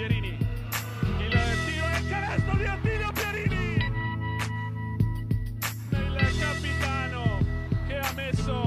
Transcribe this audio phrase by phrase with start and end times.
[0.00, 0.38] Pierini.
[1.18, 3.76] Il tiro e il canestro di Attilio Pierini.
[5.90, 7.38] Il capitano
[7.86, 8.62] che ha messo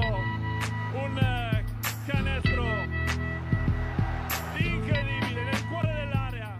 [0.94, 1.64] un
[2.06, 2.64] canestro
[4.58, 6.56] incredibile nel cuore dell'area.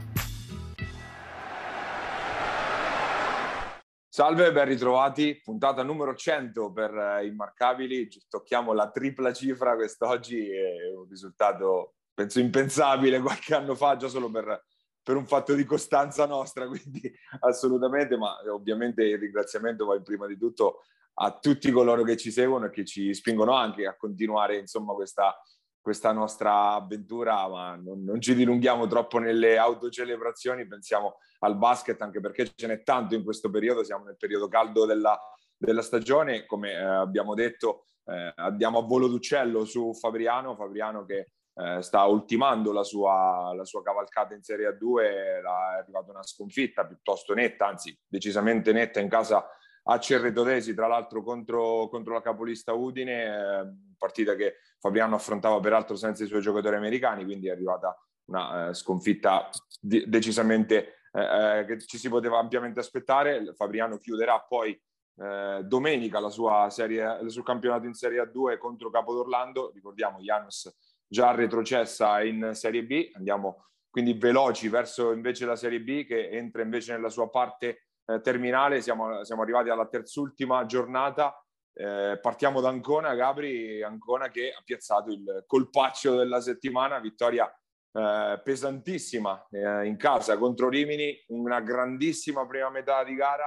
[4.09, 5.41] Salve, ben ritrovati.
[5.41, 8.09] Puntata numero 100 per eh, Immarcabili.
[8.29, 10.51] Tocchiamo la tripla cifra quest'oggi.
[10.51, 14.65] È un risultato, penso, impensabile qualche anno fa, già solo per,
[15.03, 16.67] per un fatto di costanza nostra.
[16.69, 20.83] Quindi assolutamente, ma ovviamente il ringraziamento va in prima di tutto
[21.17, 25.37] a tutti coloro che ci seguono e che ci spingono anche a continuare, insomma, questa,
[25.81, 32.21] questa nostra avventura, ma non, non, ci dilunghiamo troppo nelle autocelebrazioni, pensiamo al basket, anche
[32.21, 35.17] perché ce n'è tanto in questo periodo, siamo nel periodo caldo della,
[35.57, 41.33] della stagione, come eh, abbiamo detto eh, andiamo a volo d'uccello su Fabriano, Fabriano che
[41.55, 45.41] eh, sta ultimando la sua, la sua, cavalcata in Serie A2, è
[45.79, 49.47] arrivata una sconfitta piuttosto netta, anzi decisamente netta in casa
[49.87, 55.95] a Cerretodesi, tra l'altro contro, contro la capolista Udine, eh, partita che Fabriano affrontava peraltro
[55.95, 57.97] senza i suoi giocatori americani, quindi è arrivata
[58.27, 63.53] una eh, sconfitta di, decisamente eh, eh che ci si poteva ampiamente aspettare.
[63.55, 64.81] Fabriano chiuderà poi
[65.17, 69.71] eh, domenica la sua serie, il suo campionato in Serie A2 contro Capodorlando.
[69.73, 70.75] Ricordiamo Janus
[71.15, 76.63] già retrocessa in Serie B, andiamo quindi veloci verso invece la Serie B che entra
[76.63, 81.41] invece nella sua parte eh, terminale, siamo, siamo, arrivati alla terzultima giornata.
[81.73, 87.49] Eh, partiamo da Ancona, Gabri, Ancona che ha piazzato il colpaccio della settimana, vittoria
[87.93, 93.47] eh, pesantissima eh, in casa contro Rimini, una grandissima prima metà di gara,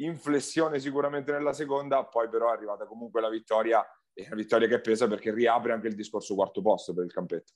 [0.00, 4.80] inflessione sicuramente nella seconda, poi però è arrivata comunque la vittoria, e una vittoria che
[4.80, 7.52] pesa perché riapre anche il discorso quarto posto per il campetto.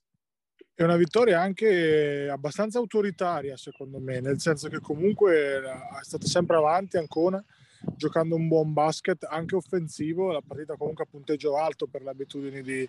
[0.74, 6.56] È una vittoria anche abbastanza autoritaria, secondo me, nel senso che comunque è stata sempre
[6.56, 7.44] avanti Ancona,
[7.96, 12.62] giocando un buon basket anche offensivo, la partita comunque a punteggio alto per le abitudini
[12.62, 12.88] di,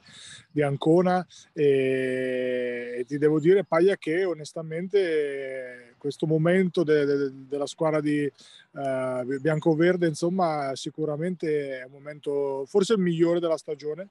[0.52, 7.68] di Ancona e, e, ti devo dire Paglia che onestamente questo momento de, de, della
[7.68, 8.32] squadra di
[8.72, 14.08] uh, bianco-verde insomma sicuramente è un momento forse il migliore della stagione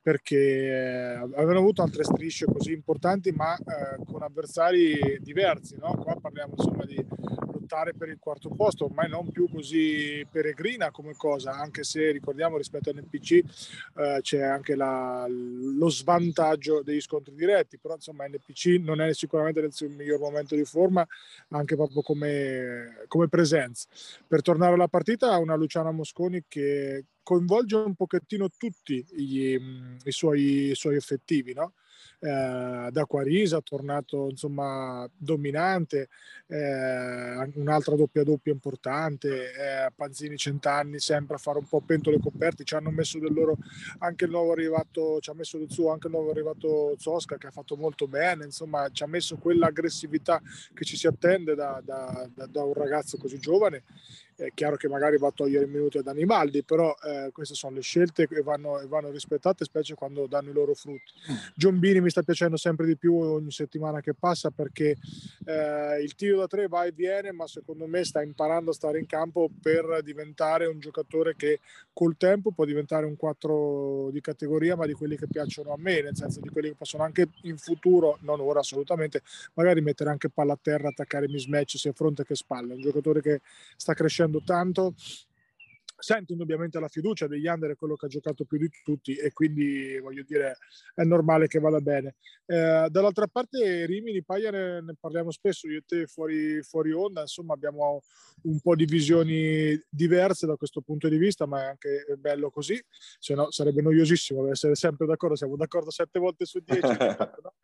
[0.00, 5.94] perché uh, avevano avuto altre strisce così importanti ma uh, con avversari diversi no?
[5.96, 7.04] qua parliamo insomma di
[7.52, 12.56] lottare per il quarto posto ormai non più così peregrina come cosa anche se ricordiamo
[12.56, 19.12] rispetto all'NPC c'è anche la, lo svantaggio degli scontri diretti però insomma NPC non è
[19.12, 21.06] sicuramente nel suo miglior momento di forma
[21.48, 23.86] anche proprio come, come presenza.
[24.26, 29.54] Per tornare alla partita, una Luciana Mosconi che coinvolge un pochettino tutti gli,
[30.04, 31.74] i, suoi, i suoi effettivi, no?
[32.20, 36.08] Eh, da Quarisa, tornato insomma dominante,
[36.46, 42.64] eh, un'altra doppia doppia importante, eh, Panzini cent'anni sempre a fare un po' pentole coperte,
[42.64, 43.56] ci hanno messo del loro
[43.98, 47.48] anche il nuovo arrivato, ci ha messo del suo anche il nuovo arrivato Zosca che
[47.48, 50.40] ha fatto molto bene, insomma ci ha messo quell'aggressività
[50.74, 53.82] che ci si attende da, da, da, da un ragazzo così giovane
[54.36, 57.82] è chiaro che magari va a togliere minuti ad Animaldi, però eh, queste sono le
[57.82, 61.12] scelte e vanno, vanno, rispettate, specie quando danno i loro frutti.
[61.54, 64.96] Giombini mi sta piacendo sempre di più ogni settimana che passa perché
[65.44, 68.98] eh, il tiro da tre va e viene, ma secondo me sta imparando a stare
[68.98, 71.60] in campo per diventare un giocatore che
[71.92, 76.02] col tempo può diventare un 4 di categoria, ma di quelli che piacciono a me,
[76.02, 79.22] nel senso di quelli che possono anche in futuro, non ora assolutamente,
[79.54, 82.74] magari mettere anche palla a terra, attaccare mismatch sia fronte che spalle.
[82.74, 83.40] Un giocatore che
[83.76, 84.94] sta crescendo giocando tanto
[86.02, 89.32] sento indubbiamente la fiducia degli under è quello che ha giocato più di tutti e
[89.32, 90.56] quindi voglio dire
[90.96, 92.16] è normale che vada bene
[92.46, 97.20] eh, dall'altra parte Rimini Paglia ne, ne, parliamo spesso io e te fuori, fuori onda
[97.20, 98.02] insomma abbiamo
[98.42, 102.84] un po' di visioni diverse da questo punto di vista ma è anche bello così
[103.20, 107.54] se no sarebbe noiosissimo essere sempre d'accordo siamo d'accordo sette volte su dieci no?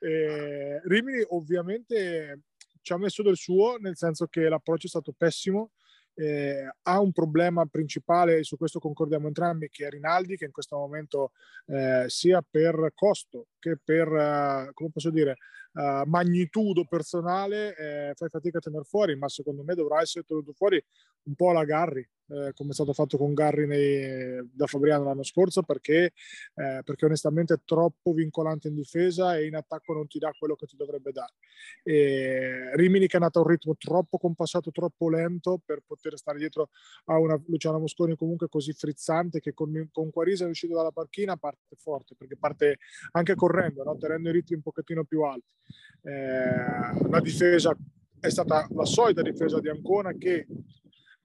[0.00, 2.42] eh, Rimini ovviamente
[2.82, 5.70] ci ha messo del suo nel senso che l'approccio è stato pessimo
[6.18, 10.76] eh, ha un problema principale, su questo concordiamo entrambi, che è Rinaldi, che in questo
[10.76, 11.30] momento
[11.66, 15.36] eh, sia per costo che per, uh, come posso dire,
[15.74, 20.52] uh, magnitudo personale, eh, fai fatica a tenere fuori, ma secondo me dovrà essere tenuto
[20.52, 20.82] fuori
[21.24, 25.22] un po' la Garri, eh, come è stato fatto con Garri nei, da Fabriano l'anno
[25.22, 26.12] scorso, perché,
[26.54, 30.54] eh, perché, onestamente è troppo vincolante in difesa e in attacco non ti dà quello
[30.54, 31.34] che ti dovrebbe dare.
[31.82, 36.38] E Rimini che è nato a un ritmo troppo compassato, troppo lento per poter stare
[36.38, 36.70] dietro
[37.06, 41.36] a una Luciana Mosconi comunque così frizzante che con, con Quarisa è uscito dalla panchina
[41.36, 42.78] parte forte, perché parte
[43.12, 43.96] anche correndo, no?
[43.96, 45.54] tenendo i ritmi un pochettino più alti.
[46.02, 47.74] eh, una difesa
[48.20, 50.46] è stata la solita difesa di Ancona che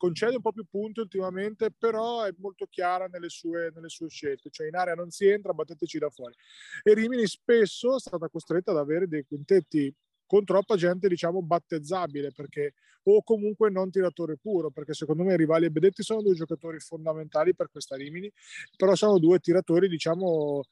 [0.04, 4.50] concede un po' più punti ultimamente, però è molto chiara nelle sue, nelle sue scelte,
[4.50, 6.36] cioè in area non si entra, batteteci da fuori.
[6.84, 9.96] E Rimini spesso è stata costretta ad avere dei quintetti
[10.26, 12.74] con troppa gente, diciamo, battezzabile, perché,
[13.04, 17.56] o comunque non tiratore puro, perché secondo me rivali e Bedetti sono due giocatori fondamentali
[17.56, 18.30] per questa Rimini,
[18.76, 20.64] però sono due tiratori, diciamo,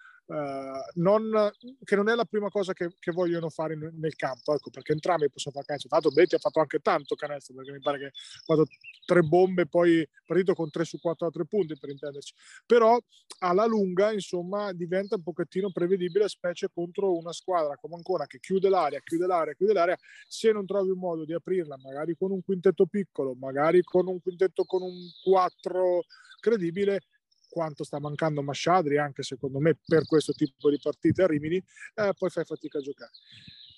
[0.94, 1.52] non,
[1.84, 4.94] che non è la prima cosa che, che vogliono fare in, nel campo, ecco, perché
[4.94, 5.90] entrambi possono fare canestro.
[5.90, 8.12] Tanto Betti ha fatto anche tanto canestro, perché mi pare che ha
[8.46, 8.66] fatto
[9.06, 12.34] tre bombe, poi partito con 3 su 4 a 3 punti, per intenderci.
[12.66, 12.98] Però
[13.40, 18.70] alla lunga, insomma, diventa un pochettino prevedibile, specie contro una squadra come Ancona che chiude
[18.70, 19.98] l'area, chiude l'area, chiude l'area.
[20.28, 24.22] Se non trovi un modo di aprirla, magari con un quintetto piccolo, magari con un
[24.22, 26.04] quintetto con un 4
[26.40, 27.02] credibile,
[27.52, 32.14] quanto sta mancando Masciadri anche secondo me per questo tipo di partite a Rimini, eh,
[32.18, 33.12] poi fai fatica a giocare.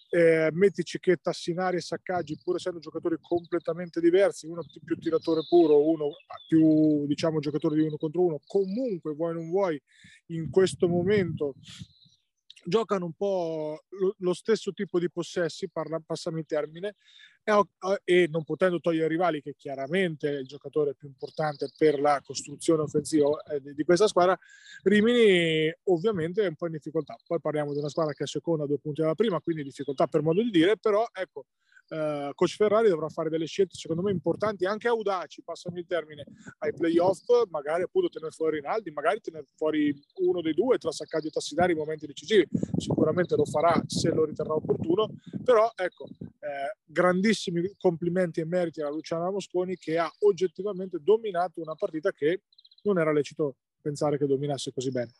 [0.09, 5.89] Eh, metti Cicchetta, Sinari e Saccaggi, pur essendo giocatori completamente diversi, uno più tiratore puro,
[5.89, 6.11] uno
[6.47, 9.81] più diciamo giocatore di uno contro uno, comunque vuoi non vuoi
[10.27, 11.55] in questo momento
[12.65, 16.95] giocano un po' lo, lo stesso tipo di possessi, parla, passami il termine,
[17.43, 17.65] e,
[18.03, 22.21] e, non potendo togliere i rivali, che chiaramente è il giocatore più importante per la
[22.23, 24.37] costruzione offensiva eh, di questa squadra,
[24.83, 27.17] Rimini ovviamente è un po' in difficoltà.
[27.25, 30.07] Poi parliamo di una squadra che è seconda a due punti dalla prima, quindi difficoltà
[30.07, 31.45] per modo di dire, però ecco,
[31.93, 36.25] Uh, coach Ferrari dovrà fare delle scelte secondo me importanti anche audaci, passami il termine,
[36.57, 41.27] ai playoff, magari appunto tenere fuori Rinaldi, magari tenere fuori uno dei due tra Saccaggi
[41.27, 42.47] e Tassinari in momenti decisivi,
[42.77, 45.13] sicuramente lo farà se lo riterrà opportuno,
[45.43, 51.75] però ecco, eh, grandissimi complimenti e meriti a Luciano Mosconi che ha oggettivamente dominato una
[51.75, 52.41] partita che
[52.83, 55.11] non era lecito pensare che dominasse così bene.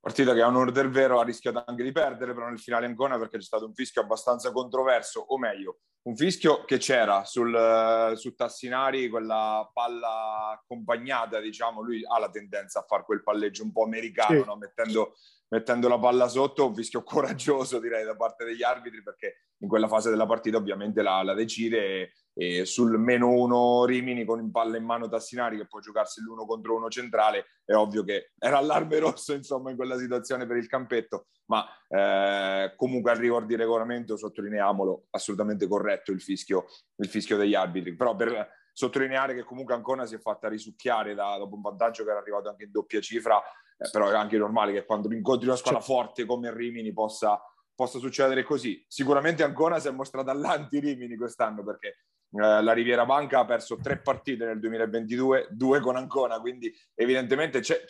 [0.00, 3.18] Partita che a onore del vero ha rischiato anche di perdere, però nel finale ancora
[3.18, 8.34] perché c'è stato un fischio abbastanza controverso, o meglio, un fischio che c'era sul, su
[8.34, 13.84] Tassinari, quella palla accompagnata, diciamo, lui ha la tendenza a fare quel palleggio un po'
[13.84, 14.46] americano, sì.
[14.46, 14.56] no?
[14.56, 15.12] mettendo,
[15.50, 19.88] mettendo, la palla sotto, un fischio coraggioso direi da parte degli arbitri perché in quella
[19.88, 24.76] fase della partita ovviamente la, la decide e sul meno uno Rimini con in palla
[24.76, 28.98] in mano Tassinari che può giocarsi l'uno contro uno centrale, è ovvio che era allarme
[28.98, 34.16] rosso insomma in quella situazione per il campetto, ma eh, comunque al rigor di regolamento
[34.16, 40.06] sottolineiamolo assolutamente corretto il fischio, il fischio degli arbitri, però per sottolineare che comunque Ancona
[40.06, 43.40] si è fatta risucchiare da, dopo un vantaggio che era arrivato anche in doppia cifra,
[43.40, 45.94] eh, però è anche normale che quando incontri una squadra certo.
[45.94, 47.40] forte come Rimini possa
[47.80, 48.84] possa succedere così.
[48.86, 51.88] Sicuramente Ancona si è mostrata all'anti-Rimini quest'anno perché
[52.32, 57.62] eh, la Riviera Banca ha perso tre partite nel 2022, due con Ancona, quindi evidentemente
[57.62, 57.82] cioè,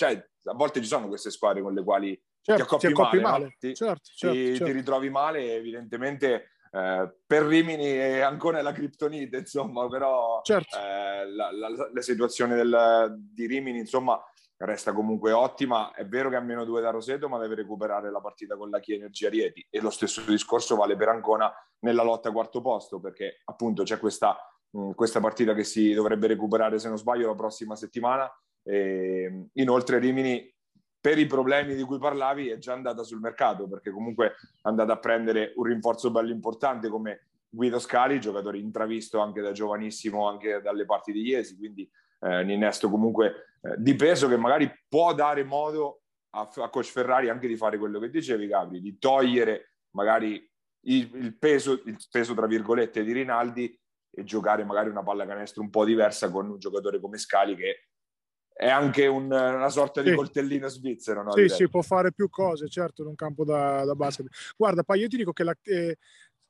[0.44, 2.10] a volte ci sono queste squadre con le quali
[2.40, 3.56] certo, ti accoppi, ti accoppi male, male.
[3.58, 4.64] Ti, certo, certo, ti, certo.
[4.64, 10.76] ti, ritrovi male evidentemente eh, per Rimini è la criptonite, insomma, però certo.
[10.76, 14.22] eh, la, la, la, situazione del, di Rimini, insomma,
[14.58, 15.92] resta comunque ottima.
[15.92, 18.78] È vero che ha meno due da Roseto, ma deve recuperare la partita con la
[18.78, 19.66] Chia Energia Rieti.
[19.68, 23.98] E lo stesso discorso vale per Ancona nella lotta a quarto posto, perché appunto c'è
[23.98, 24.38] questa,
[24.70, 28.30] mh, questa partita che si dovrebbe recuperare, se non sbaglio, la prossima settimana.
[28.62, 30.54] E, inoltre Rimini,
[31.00, 34.32] per i problemi di cui parlavi, è già andata sul mercato, perché comunque è
[34.62, 40.28] andata a prendere un rinforzo bello importante come Guido Scali, giocatore intravisto anche da giovanissimo,
[40.28, 44.70] anche dalle parti di Iesi, quindi eh, un innesto comunque eh, di peso che magari
[44.88, 48.98] può dare modo a, a Coach Ferrari anche di fare quello che dicevi Gabri, di
[48.98, 50.48] togliere magari
[50.82, 53.78] il, il, peso, il peso tra virgolette di Rinaldi
[54.12, 57.89] e giocare magari una pallacanestro un po' diversa con un giocatore come Scali che
[58.60, 60.14] è anche un, una sorta di sì.
[60.14, 61.22] coltellino svizzero.
[61.22, 61.32] No?
[61.32, 64.26] Sì, sì, può fare più cose, certo, in un campo da, da basket.
[64.54, 65.96] Guarda, poi io ti dico che la, eh,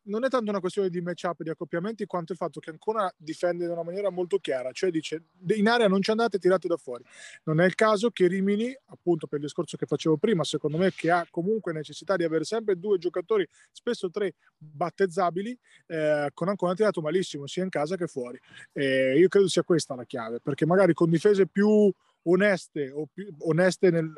[0.05, 3.65] non è tanto una questione di matchup, di accoppiamenti, quanto il fatto che Ancona difende
[3.65, 7.05] in una maniera molto chiara, cioè dice in area non ci andate, tirate da fuori.
[7.45, 10.93] Non è il caso che Rimini, appunto per il discorso che facevo prima, secondo me
[10.93, 16.73] che ha comunque necessità di avere sempre due giocatori, spesso tre battezzabili, eh, con Ancona
[16.73, 18.39] ha tirato malissimo sia in casa che fuori.
[18.73, 21.93] Eh, io credo sia questa la chiave, perché magari con difese più
[22.25, 24.13] oneste, o più, oneste nel,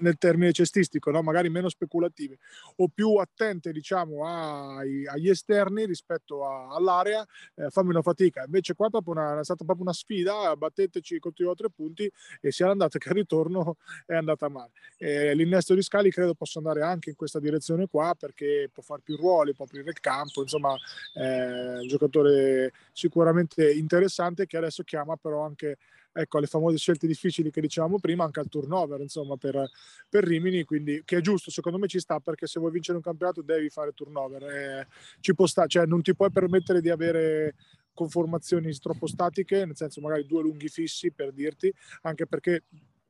[0.00, 1.22] nel, termine cestistico, no?
[1.22, 2.38] magari meno speculative,
[2.76, 7.24] o più attente diciamo, ai, agli esterni rispetto a, all'area,
[7.54, 8.44] eh, fammi una fatica.
[8.44, 12.10] Invece qua è, una, è, stata proprio una sfida, batteteci contro i tre punti
[12.40, 13.76] e sia andata che al ritorno
[14.06, 14.72] è andata male.
[14.98, 19.02] Eh, l'innesto di Scali credo possa andare anche in questa direzione qua perché può fare
[19.02, 20.74] più ruoli, può aprire il campo, insomma
[21.12, 25.78] è un giocatore sicuramente interessante che adesso chiama però anche
[26.16, 29.70] ecco, alle famose scelte difficili che dicevamo prima, anche al turnover, insomma, per,
[30.08, 33.02] per Rimini, quindi che è giusto, secondo me ci sta, perché se vuoi vincere un
[33.02, 34.88] campionato devi fare turnover, eh,
[35.20, 37.54] ci può sta, cioè non ti puoi permettere di avere
[37.92, 42.64] conformazioni troppo statiche, nel senso magari due lunghi fissi per dirti, anche perché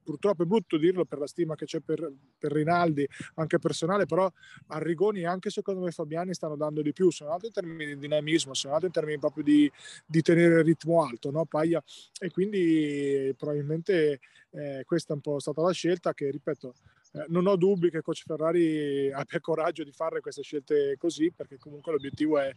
[0.07, 4.31] purtroppo è brutto dirlo per la stima che c'è per, per Rinaldi, anche personale, però
[4.69, 7.99] Arrigoni e anche secondo me Fabiani stanno dando di più, sono andati in termini di
[7.99, 9.71] dinamismo, sono andati in termini proprio di,
[10.07, 11.45] di tenere il ritmo alto, no?
[11.45, 11.83] Paglia,
[12.21, 14.21] e quindi probabilmente
[14.53, 16.75] eh, questa è un po' stata la scelta che, ripeto,
[17.15, 21.59] eh, non ho dubbi che coach Ferrari abbia coraggio di fare queste scelte così, perché
[21.59, 22.53] comunque l'obiettivo è,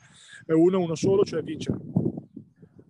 [0.45, 1.79] è uno uno solo, cioè vincere.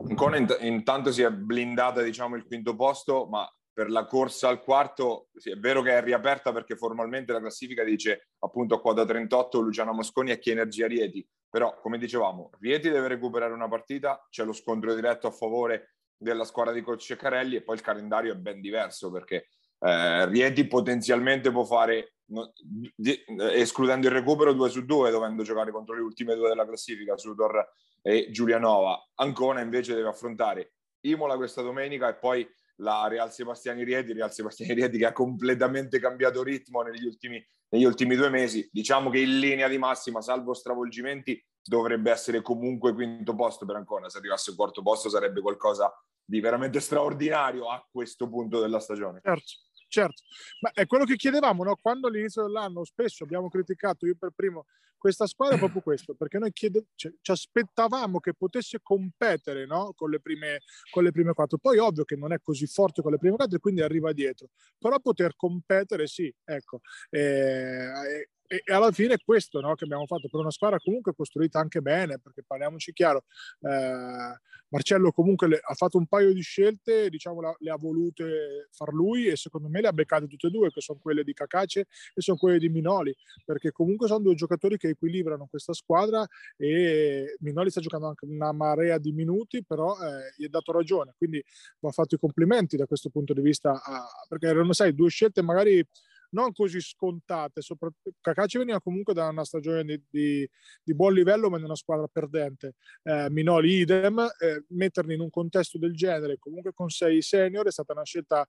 [0.10, 3.48] Ancora intanto si è blindata diciamo, il quinto posto, ma
[3.80, 7.82] per la corsa al quarto, sì, è vero che è riaperta perché formalmente la classifica
[7.86, 12.90] dice appunto a quota 38 Luciano Mosconi e chi energia Rieti, però come dicevamo Rieti
[12.90, 17.56] deve recuperare una partita, c'è lo scontro diretto a favore della squadra di Coach Ceccarelli
[17.56, 19.48] e poi il calendario è ben diverso perché
[19.80, 23.18] eh, Rieti potenzialmente può fare, no, di,
[23.54, 27.66] escludendo il recupero 2 su 2, dovendo giocare contro le ultime due della classifica, Sudor
[28.02, 29.12] e Giulianova.
[29.16, 32.46] Ancona invece deve affrontare Imola questa domenica e poi
[32.80, 37.84] la Real Sebastiani Rieti, Real Sebastiani Rieti che ha completamente cambiato ritmo negli ultimi, negli
[37.84, 38.68] ultimi due mesi.
[38.72, 44.10] Diciamo che in linea di massima, salvo stravolgimenti, dovrebbe essere comunque quinto posto per Ancona.
[44.10, 45.92] Se arrivasse quarto posto sarebbe qualcosa
[46.24, 49.20] di veramente straordinario a questo punto della stagione.
[49.24, 49.69] Certo.
[49.92, 50.22] Certo,
[50.62, 51.76] ma è quello che chiedevamo, no?
[51.82, 54.66] quando all'inizio dell'anno spesso abbiamo criticato, io per primo,
[55.00, 59.94] questa squadra è proprio questo, perché noi chiede, cioè, ci aspettavamo che potesse competere no?
[59.96, 60.60] con, le prime,
[60.92, 61.58] con le prime quattro.
[61.58, 64.50] Poi ovvio che non è così forte con le prime quattro e quindi arriva dietro,
[64.78, 66.82] però poter competere sì, ecco.
[67.10, 70.28] Eh, e, alla fine è questo no, che abbiamo fatto.
[70.28, 73.26] Per una squadra comunque costruita anche bene, perché parliamoci chiaro,
[73.62, 74.40] eh,
[74.70, 78.92] Marcello comunque le, ha fatto un paio di scelte, diciamo la, le ha volute far
[78.92, 81.82] lui e secondo me le ha beccate tutte e due, che sono quelle di Cacace
[82.14, 83.16] e sono quelle di Minoli,
[83.46, 86.26] perché comunque sono due giocatori che equilibrano questa squadra
[86.58, 91.14] e Minoli sta giocando anche una marea di minuti, però eh, gli è dato ragione,
[91.18, 91.44] quindi
[91.82, 95.44] va fatto i complimenti da questo punto di vista, a, perché erano, sai, due scelte
[95.44, 95.86] magari
[96.32, 97.62] non così scontate.
[97.62, 100.50] Soprattutto, Cacaci veniva comunque da una stagione di, di,
[100.84, 102.76] di buon livello, ma in una squadra perdente.
[103.04, 107.72] Eh, Minoli idem, eh, metterli in un contesto del genere, comunque con sei senior, è
[107.72, 108.48] stata una scelta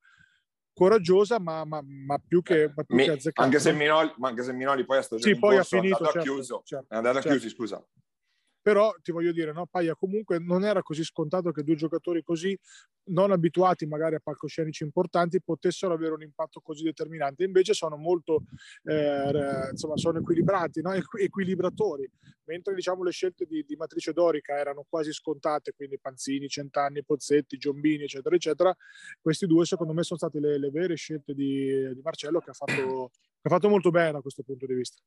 [0.72, 3.46] coraggiosa, ma, ma, ma più che, ma più Mi, che azzeccata.
[3.46, 6.12] Anche se, Minoli, anche se Minoli poi a stagione sì, poi ha finito, è andato
[6.12, 7.38] certo, a chiuso, certo, è andato a certo.
[7.38, 7.84] chiusi, scusa
[8.62, 12.56] però ti voglio dire, no, Paia comunque non era così scontato che due giocatori così
[13.10, 18.44] non abituati magari a palcoscenici importanti potessero avere un impatto così determinante, invece sono molto
[18.84, 20.92] eh, insomma sono equilibrati, no?
[20.92, 22.08] equilibratori,
[22.44, 27.56] mentre diciamo le scelte di, di, matrice dorica erano quasi scontate, quindi Panzini, Centanni, Pozzetti,
[27.56, 28.76] Giombini, eccetera, eccetera,
[29.20, 32.54] questi due secondo me sono state le, le vere scelte di, di Marcello che ha,
[32.54, 35.02] fatto, che ha fatto molto bene da questo punto di vista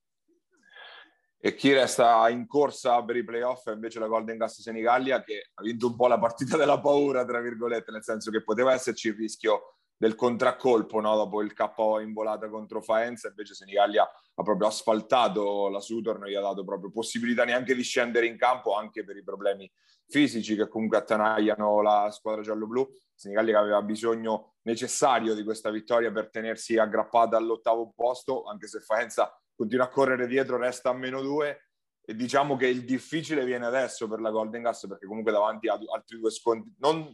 [1.45, 5.49] e chi resta in corsa per i playoff è invece la Golden Gas Senigallia che
[5.53, 9.09] ha vinto un po' la partita della paura, tra virgolette, nel senso che poteva esserci
[9.09, 11.17] il rischio del contraccolpo no?
[11.17, 16.29] dopo il KO in volata contro Faenza, invece Senigallia ha proprio asfaltato la Sutor, non
[16.29, 19.69] gli ha dato proprio possibilità neanche di scendere in campo, anche per i problemi
[20.07, 22.89] fisici che comunque attanagliano la squadra giallo-blu.
[23.13, 29.29] Senigallia aveva bisogno necessario di questa vittoria per tenersi aggrappata all'ottavo posto, anche se Faenza
[29.55, 31.69] continua a correre dietro, resta a meno due.
[32.05, 35.79] E diciamo che il difficile viene adesso per la Golden Gas perché comunque davanti a
[35.93, 37.09] altri due scontri, non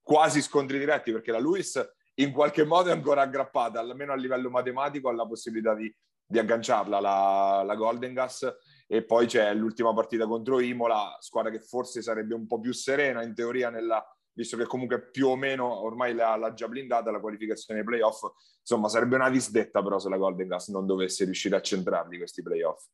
[0.00, 1.80] quasi scontri diretti perché la Luis
[2.14, 5.94] in qualche modo è ancora aggrappata, almeno a livello matematico ha la possibilità di,
[6.26, 8.52] di agganciarla la, la Golden Gas.
[8.86, 13.22] E poi c'è l'ultima partita contro Imola, squadra che forse sarebbe un po' più serena
[13.22, 17.20] in teoria nella, visto che comunque più o meno ormai l'ha, l'ha già blindata la
[17.20, 18.22] qualificazione ai playoff,
[18.60, 22.42] insomma sarebbe una disdetta però se la Golden Gas non dovesse riuscire a centrarli questi
[22.42, 22.86] playoff.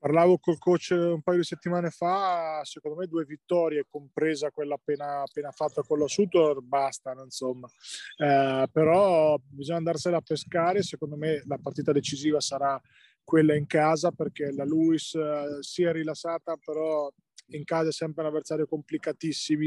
[0.00, 5.20] Parlavo col coach un paio di settimane fa, secondo me due vittorie, compresa quella appena,
[5.20, 7.68] appena fatta con la Sutor, bastano insomma.
[8.16, 12.80] Eh, però bisogna andarsela a pescare, secondo me la partita decisiva sarà
[13.22, 17.12] quella in casa perché la Luis eh, si è rilassata, però
[17.48, 19.62] in casa è sempre un avversario complicatissimo.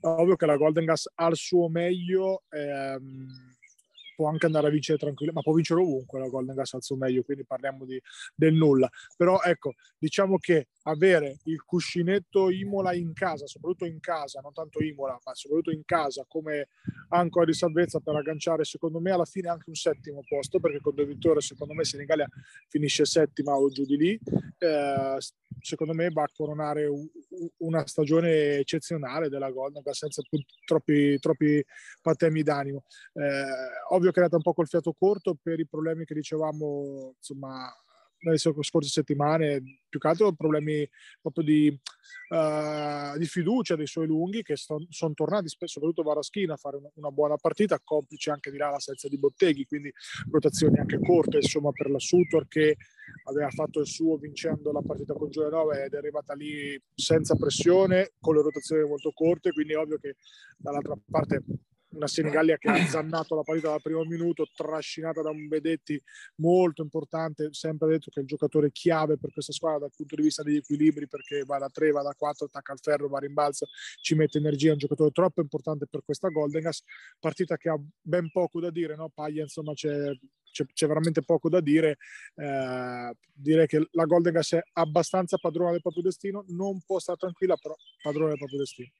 [0.00, 3.26] Ovvio che la Golden Gas al suo meglio ehm,
[4.14, 6.96] può anche andare a vincere tranquillo, ma può vincere ovunque la Golden Gas al suo
[6.96, 8.00] meglio, quindi parliamo di,
[8.34, 8.88] del nulla.
[9.16, 14.82] Però ecco, diciamo che avere il cuscinetto Imola in casa, soprattutto in casa, non tanto
[14.82, 16.68] Imola, ma soprattutto in casa come
[17.10, 20.94] ancora di salvezza per agganciare secondo me alla fine anche un settimo posto, perché con
[20.94, 22.28] due vittorie secondo me Senigallia
[22.68, 24.20] finisce settima o giù di lì,
[24.58, 25.16] eh,
[25.60, 26.88] secondo me va a coronare
[27.58, 30.22] una stagione eccezionale della Golden, senza
[30.64, 31.64] troppi, troppi
[32.02, 32.84] patemi d'animo.
[33.14, 37.14] Eh, ovvio che è andata un po' col fiato corto per i problemi che dicevamo,
[37.16, 37.72] insomma,
[38.18, 40.88] nelle scorse settimane, più che altro problemi
[41.20, 41.68] proprio di,
[42.30, 46.88] uh, di fiducia dei suoi lunghi che sono tornati spesso, soprattutto Varaschina, a fare una,
[46.94, 49.92] una, buona partita, complice anche di là l'assenza di Botteghi, quindi
[50.30, 52.76] rotazioni anche corte insomma per la Sutor che
[53.24, 58.12] aveva fatto il suo vincendo la partita con Giulianova ed è arrivata lì senza pressione,
[58.18, 60.16] con le rotazioni molto corte, quindi è ovvio che
[60.56, 61.42] dall'altra parte
[61.94, 66.00] una Senigallia che ha zannato la partita dal primo minuto, trascinata da un Bedetti
[66.36, 70.22] molto importante, sempre detto che è il giocatore chiave per questa squadra dal punto di
[70.22, 73.66] vista degli equilibri, perché va da 3, va da 4, attacca al ferro, va rimbalza,
[74.00, 76.82] ci mette energia, è un giocatore troppo importante per questa Golden Gas,
[77.18, 79.10] partita che ha ben poco da dire, no?
[79.14, 80.12] Paglia insomma c'è,
[80.50, 81.96] c'è, c'è veramente poco da dire,
[82.36, 87.18] eh, direi che la Golden Gas è abbastanza padrona del proprio destino, non può stare
[87.18, 88.90] tranquilla, però padrona del proprio destino.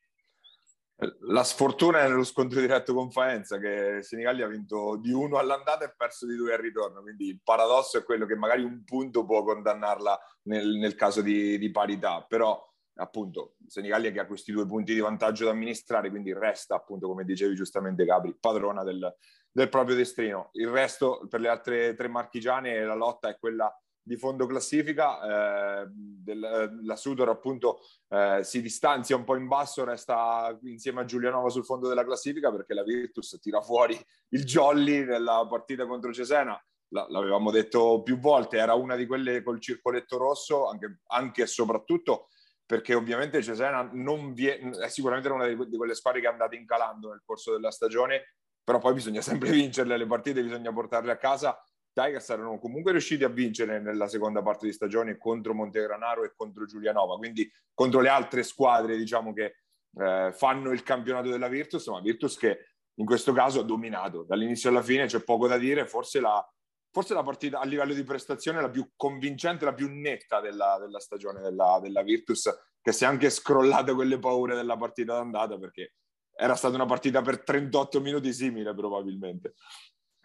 [0.97, 5.85] La sfortuna è nello scontro diretto con Faenza, che Senigallia ha vinto di uno all'andata
[5.85, 7.03] e perso di due al ritorno.
[7.03, 11.59] Quindi il paradosso è quello che magari un punto può condannarla nel, nel caso di,
[11.59, 12.63] di, parità, però
[12.97, 17.25] appunto Senigallia che ha questi due punti di vantaggio da amministrare, quindi resta appunto, come
[17.25, 19.17] dicevi giustamente Gabri, padrona del,
[19.51, 20.51] del proprio destino.
[20.53, 23.73] Il resto per le altre tre marchigiane la lotta è quella
[24.07, 27.81] di fondo classifica, eh, del, eh, la Sudor appunto
[28.11, 32.53] eh, si distanzia un po' in basso, resta insieme a Giulianova sul fondo della classifica
[32.53, 38.59] perché la Virtus tira fuori il Jolly nella partita contro Cesena, l'avevamo detto più volte,
[38.59, 42.29] era una di quelle col circoletto rosso, anche, anche e soprattutto
[42.67, 46.55] perché ovviamente Cesena non vie, è sicuramente una di, di quelle squadre che è andata
[46.55, 51.17] incalando nel corso della stagione, però poi bisogna sempre vincerle le partite, bisogna portarle a
[51.17, 51.59] casa
[51.95, 56.67] Tigers erano comunque riusciti a vincere nella seconda parte di stagione contro Montegranaro e contro
[56.67, 59.61] Giulianova, quindi contro le altre squadre diciamo che
[59.97, 64.25] eh, fanno il campionato della Virtus, ma Virtus che in questo caso ha dominato.
[64.25, 66.45] Dall'inizio alla fine, c'è poco da dire, forse la,
[66.91, 70.99] forse la partita a livello di prestazione la più convincente, la più netta della, della
[70.99, 72.51] stagione della, della Virtus,
[72.83, 75.95] che si è anche scrollata quelle paure della partita d'andata perché
[76.37, 79.55] era stata una partita per 38 minuti simile probabilmente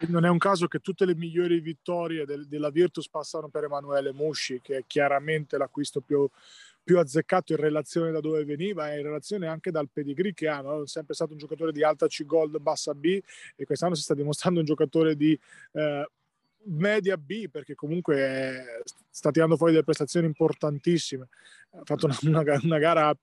[0.08, 4.12] non è un caso che tutte le migliori vittorie del, della Virtus passano per Emanuele
[4.12, 6.28] Musci, che è chiaramente l'acquisto più,
[6.82, 10.60] più, azzeccato in relazione da dove veniva e in relazione anche dal pedigree che ha.
[10.60, 10.82] No?
[10.82, 13.20] È sempre stato un giocatore di alta C Gold, bassa B
[13.56, 15.38] e quest'anno si sta dimostrando un giocatore di
[15.72, 16.08] eh,
[16.64, 18.64] media B perché comunque è,
[19.08, 21.28] sta tirando fuori delle prestazioni importantissime.
[21.72, 23.14] Ha fatto una, una, una gara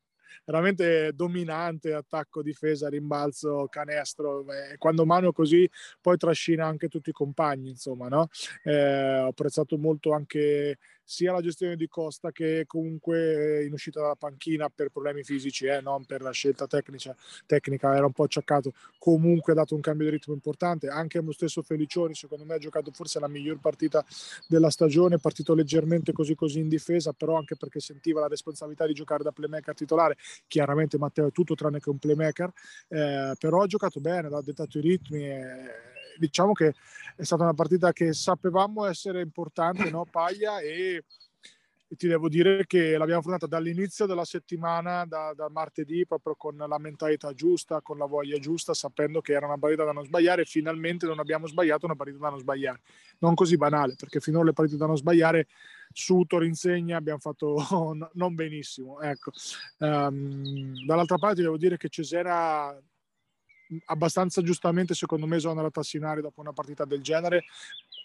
[0.45, 4.45] veramente dominante, attacco, difesa, rimbalzo, canestro.
[4.51, 5.69] E quando Manu così
[6.01, 8.27] poi trascina anche tutti i compagni, insomma, no?
[8.63, 10.77] Eh, ho apprezzato molto anche
[11.09, 15.79] sia la gestione di Costa che comunque in uscita dalla panchina per problemi fisici, eh,
[15.79, 17.15] non per la scelta tecnica,
[17.45, 21.31] tecnica, era un po' acciaccato, comunque ha dato un cambio di ritmo importante, anche lo
[21.31, 24.05] stesso Felicioni secondo me ha giocato forse la miglior partita
[24.47, 28.93] della stagione, partito leggermente così così in difesa, però anche perché sentiva la responsabilità di
[28.93, 32.51] giocare da playmaker titolare, chiaramente Matteo è tutto tranne che un playmaker,
[32.89, 35.23] eh, però ha giocato bene, ha dettato i ritmi.
[35.23, 36.73] E, diciamo che
[37.15, 40.05] è stata una partita che sapevamo essere importante, no?
[40.09, 41.03] Paglia e,
[41.87, 46.57] e ti devo dire che l'abbiamo affrontata dall'inizio della settimana, da, da, martedì, proprio con
[46.57, 50.41] la mentalità giusta, con la voglia giusta, sapendo che era una partita da non sbagliare
[50.41, 52.81] e finalmente non abbiamo sbagliato una partita da non sbagliare.
[53.19, 55.47] Non così banale, perché finora le partite da non sbagliare
[55.93, 57.55] su Insegna abbiamo fatto
[58.13, 58.99] non benissimo.
[58.99, 59.31] Ecco.
[59.77, 62.77] Um, dall'altra parte devo dire che Cesena
[63.85, 67.45] abbastanza giustamente secondo me esonera Tassinari dopo una partita del genere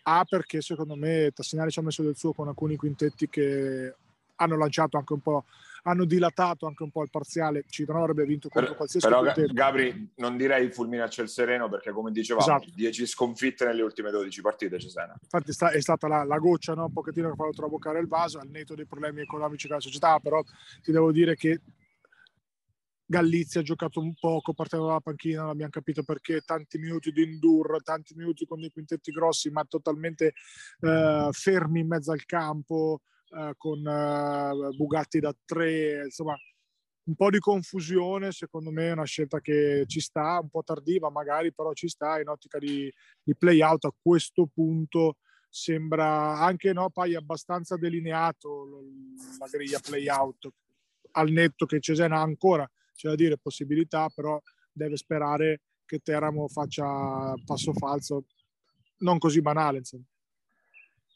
[0.05, 3.95] A perché secondo me Tassinari ci ha messo del suo con alcuni quintetti che
[4.37, 5.45] hanno lanciato anche un po'
[5.85, 9.53] hanno dilatato anche un po' il parziale Cittadino avrebbe vinto contro però, qualsiasi però quintetto.
[9.53, 12.71] Gabri non direi fulmine a ciel sereno perché come dicevamo esatto.
[12.75, 16.87] 10 sconfitte nelle ultime 12 partite Cesena infatti sta, è stata la, la goccia no?
[16.87, 20.43] un pochettino che fa traboccare il vaso al netto dei problemi economici della società però
[20.83, 21.61] ti devo dire che
[23.13, 27.23] Gallizia ha giocato un poco partendo dalla panchina, non abbiamo capito perché, tanti minuti di
[27.23, 30.33] indur, tanti minuti con dei quintetti grossi, ma totalmente
[30.81, 33.03] eh, fermi in mezzo al campo,
[33.37, 36.35] eh, con eh, Bugatti da tre, insomma
[37.05, 41.11] un po' di confusione, secondo me è una scelta che ci sta, un po' tardiva
[41.11, 42.91] magari, però ci sta in ottica di,
[43.23, 45.17] di play out a questo punto
[45.51, 48.69] sembra anche no, poi abbastanza delineato
[49.39, 50.49] la griglia play out
[51.11, 52.67] al netto che Cesena ha ancora
[53.03, 58.25] c'è da dire possibilità, però deve sperare che Teramo faccia passo falso,
[58.99, 59.79] non così banale.
[59.79, 60.05] Insomma.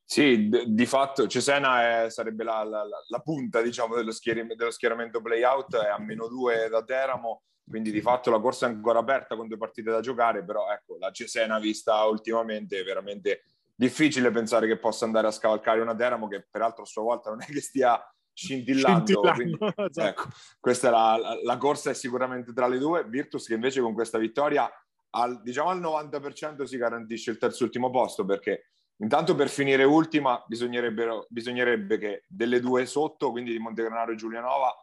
[0.05, 4.71] Sì, d- di fatto Cesena è, sarebbe la, la, la, punta diciamo, dello, schier- dello
[4.71, 8.99] schieramento play-out, è a meno due da Teramo, quindi di fatto la corsa è ancora
[8.99, 13.43] aperta con due partite da giocare, però ecco, la Cesena vista ultimamente è veramente
[13.75, 17.43] difficile pensare che possa andare a scavalcare una Teramo che peraltro a sua volta non
[17.43, 18.01] è che stia
[18.37, 19.07] scintillando.
[19.07, 20.01] scintillando quindi, esatto.
[20.01, 20.29] ecco,
[20.61, 23.05] questa è la, la, la, corsa è sicuramente tra le due.
[23.05, 24.71] Virtus che invece con questa vittoria
[25.11, 30.43] al, diciamo al 90% si garantisce il terzo ultimo posto perché intanto per finire ultima
[30.47, 34.75] bisognerebbe che delle due sotto, quindi di Montegranaro e Giulianova,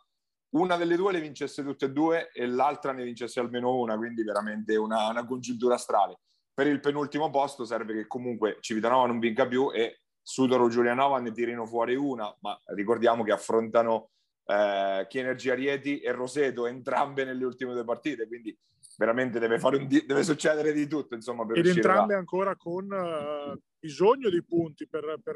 [0.53, 4.23] una delle due le vincesse tutte e due e l'altra ne vincesse almeno una, quindi
[4.23, 6.19] veramente una, una congiuntura astrale.
[6.53, 11.31] Per il penultimo posto serve che comunque Civitanova non vinca più e Sudoro Giulianova ne
[11.31, 14.11] tirino fuori una, ma ricordiamo che affrontano
[14.45, 18.57] eh, Rieti e Roseto entrambe nelle ultime due partite, quindi
[18.97, 21.15] veramente deve, di- deve succedere di tutto.
[21.15, 22.19] Insomma, per Ed entrambe là.
[22.19, 25.35] ancora con uh, bisogno di punti per, per,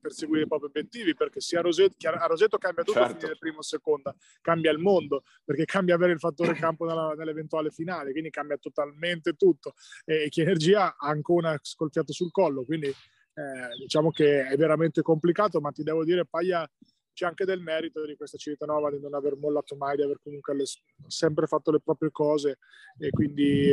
[0.00, 3.26] per, seguire i propri obiettivi, perché sia a Roseto, a Roseto cambia tutto certo.
[3.26, 7.70] nel primo o seconda, cambia il mondo, perché cambia avere il fattore campo nella, nell'eventuale
[7.70, 9.74] finale, quindi cambia totalmente tutto.
[10.04, 12.92] E, e Chi Energia ha ancora scolfiato sul collo, quindi
[13.38, 16.68] eh, diciamo che è veramente complicato, ma ti devo dire, Paglia
[17.12, 20.54] c'è anche del merito di questa Civitanova di non aver mollato mai, di aver comunque
[20.54, 20.64] le,
[21.06, 22.58] sempre fatto le proprie cose
[22.98, 23.70] e quindi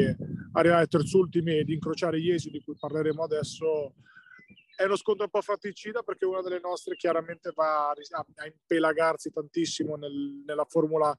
[0.54, 3.96] arrivare ai terzultimi e di incrociare Iesi, di cui parleremo adesso,
[4.76, 9.32] è uno scontro un po' fratricida perché una delle nostre chiaramente va a, a impelagarsi
[9.32, 11.18] tantissimo nel, nella formula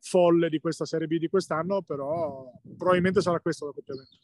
[0.00, 4.16] folle di questa Serie B di quest'anno, però probabilmente sarà questo l'accoppiamento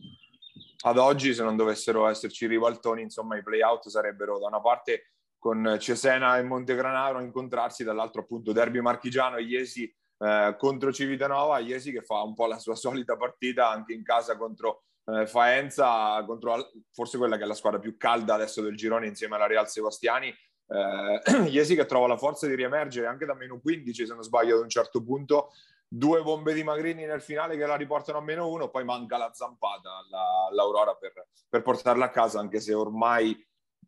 [0.83, 5.77] ad oggi, se non dovessero esserci ribaltoni, insomma, i play-out sarebbero da una parte con
[5.79, 11.93] Cesena e Montegranaro a incontrarsi, dall'altro appunto Derby Marchigiano e Iesi eh, contro Civitanova, Iesi
[11.93, 16.71] che fa un po' la sua solita partita anche in casa contro eh, Faenza, contro
[16.93, 20.29] forse quella che è la squadra più calda adesso del girone insieme alla Real Sebastiani.
[20.29, 24.57] Eh, Iesi che trova la forza di riemergere anche da meno 15 se non sbaglio
[24.57, 25.53] ad un certo punto
[25.93, 29.33] due bombe di Magrini nel finale che la riportano a meno uno, poi manca la
[29.35, 33.37] zampata alla, all'Aurora per, per, portarla a casa, anche se ormai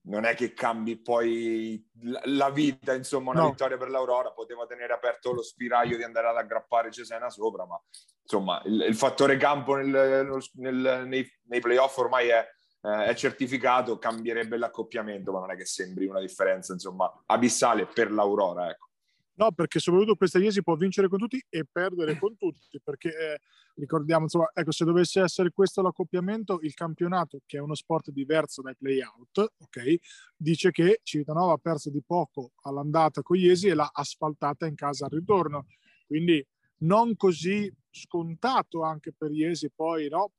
[0.06, 1.88] non è che cambi poi
[2.24, 3.50] la vita, insomma, una no.
[3.50, 7.80] vittoria per l'Aurora, poteva tenere aperto lo spiraglio di andare ad aggrappare Cesena sopra, ma
[8.20, 12.44] insomma il, il fattore campo nel, nel, nei, nei playoff ormai è,
[12.82, 18.10] eh, è certificato, cambierebbe l'accoppiamento, ma non è che sembri una differenza, insomma, abissale per
[18.10, 18.90] l'Aurora, ecco.
[19.34, 23.40] No, perché soprattutto questa Iesi può vincere con tutti e perdere con tutti, perché eh,
[23.76, 28.60] ricordiamo, insomma, ecco, se dovesse essere questo l'accoppiamento, il campionato, che è uno sport diverso
[28.60, 29.94] dai play-out, ok,
[30.36, 35.06] dice che Civitanova ha perso di poco all'andata con Iesi e l'ha asfaltata in casa
[35.06, 35.66] al ritorno.
[36.06, 36.44] Quindi
[36.82, 40.32] non così scontato anche per Iesi poi no,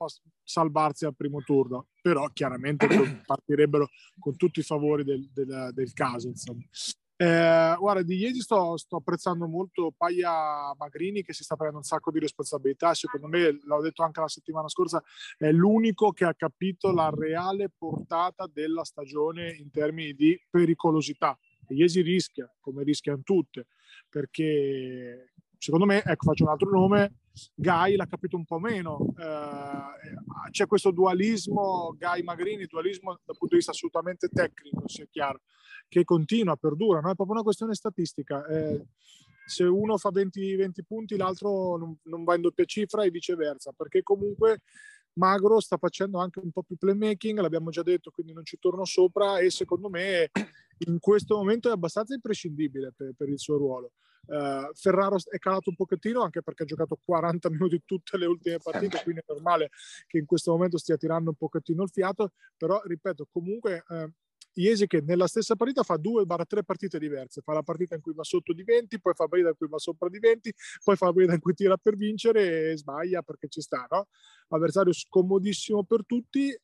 [0.43, 2.87] salvarsi al primo turno, però chiaramente
[3.25, 3.87] partirebbero
[4.19, 6.27] con tutti i favori del, del, del caso.
[6.27, 6.63] Insomma.
[7.15, 11.87] Eh, guarda, di ieri sto, sto, apprezzando molto Paia Magrini che si sta prendendo un
[11.87, 12.93] sacco di responsabilità.
[12.93, 15.01] Secondo me, l'ho detto anche la settimana scorsa,
[15.37, 21.37] è l'unico che ha capito la reale portata della stagione in termini di pericolosità.
[21.69, 23.67] Iesi rischia, come rischiano tutte,
[24.09, 25.32] perché
[25.63, 27.19] secondo me, ecco, faccio un altro nome,
[27.55, 29.13] Gai l'ha capito un po' meno.
[29.17, 35.39] Eh, c'è questo dualismo Gai-Magrini, dualismo dal punto di vista assolutamente tecnico, sia chiaro
[35.87, 37.11] che continua, perdura, no?
[37.11, 38.45] è proprio una questione statistica.
[38.47, 38.83] Eh,
[39.45, 43.71] se uno fa 20, 20 punti, l'altro non, non, va in doppia cifra e viceversa,
[43.71, 44.63] perché comunque
[45.15, 48.85] Magro sta facendo anche un po' più playmaking, l'abbiamo già detto, quindi non ci torno
[48.85, 50.31] sopra e secondo me
[50.87, 53.91] in questo momento è abbastanza imprescindibile per, per il suo ruolo.
[54.25, 58.57] Uh, Ferraro è calato un pochettino anche perché ha giocato 40 minuti tutte le ultime
[58.57, 59.69] partite, quindi è normale
[60.07, 64.09] che in questo momento stia tirando un pochettino il fiato, però ripeto, comunque uh,
[64.55, 68.01] Iesi che nella stessa partita fa due barra tre partite diverse, fa la partita in
[68.01, 70.53] cui va sotto di 20, poi fa la partita in cui va sopra di 20,
[70.83, 74.07] poi fa la partita in cui tira per vincere e sbaglia perché ci sta, no?
[74.49, 76.55] Avversario scomodissimo per tutti,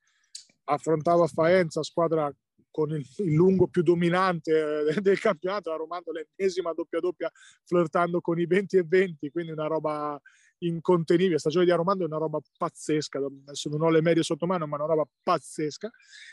[0.66, 2.32] affrontava Faenza, squadra
[2.72, 7.32] con il, il, lungo più dominante eh, del campionato, la Romando l'ennesima doppia doppia
[7.64, 10.20] flirtando con i 20 e 20, quindi una roba
[10.60, 11.34] incontenibile.
[11.34, 13.20] La stagione di Aromando è una roba pazzesca.
[13.20, 15.90] Adesso non ho le medie sotto mano, ma è una roba pazzesca.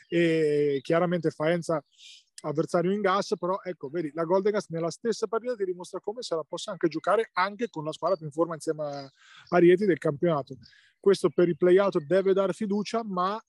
[0.08, 1.82] E chiaramente Faenza
[2.42, 6.22] avversario in gas, però ecco, vedi, la Golden Gas nella stessa partita ti dimostra come
[6.22, 9.86] se la possa anche giocare anche con la squadra più in forma insieme a Rieti
[9.86, 10.56] del campionato.
[11.00, 13.40] Questo per i play-out deve dare fiducia, ma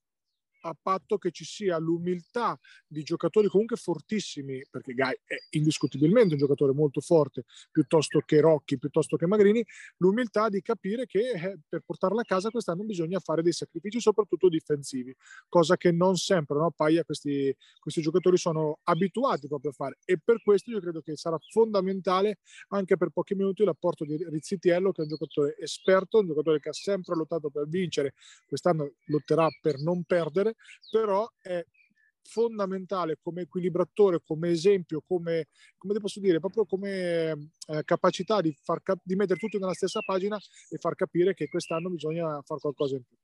[0.62, 6.40] a patto che ci sia l'umiltà di giocatori comunque fortissimi, perché Gai è indiscutibilmente un
[6.40, 9.66] giocatore molto forte, piuttosto che Rocchi, piuttosto che Magrini,
[9.98, 14.50] l'umiltà di capire che eh, per portarla a casa quest'anno bisogna fare dei sacrifici, soprattutto
[14.50, 15.16] difensivi,
[15.48, 16.72] cosa che non sempre, no?
[16.72, 21.16] Paia, questi, questi giocatori sono abituati proprio a fare e per questo io credo che
[21.16, 22.40] sarà fondamentale
[22.70, 26.70] anche per pochi minuti l'apporto di Rizzitiello, che è un giocatore esperto, un giocatore che
[26.70, 28.14] ha sempre lottato per vincere,
[28.46, 30.47] quest'anno lotterà per non perdere,
[30.90, 31.64] però è
[32.28, 38.84] fondamentale come equilibratore, come esempio, come, come posso dire, proprio come eh, capacità di, far
[38.84, 40.38] cap- di mettere tutto nella stessa pagina
[40.70, 43.18] e far capire che quest'anno bisogna fare qualcosa in più.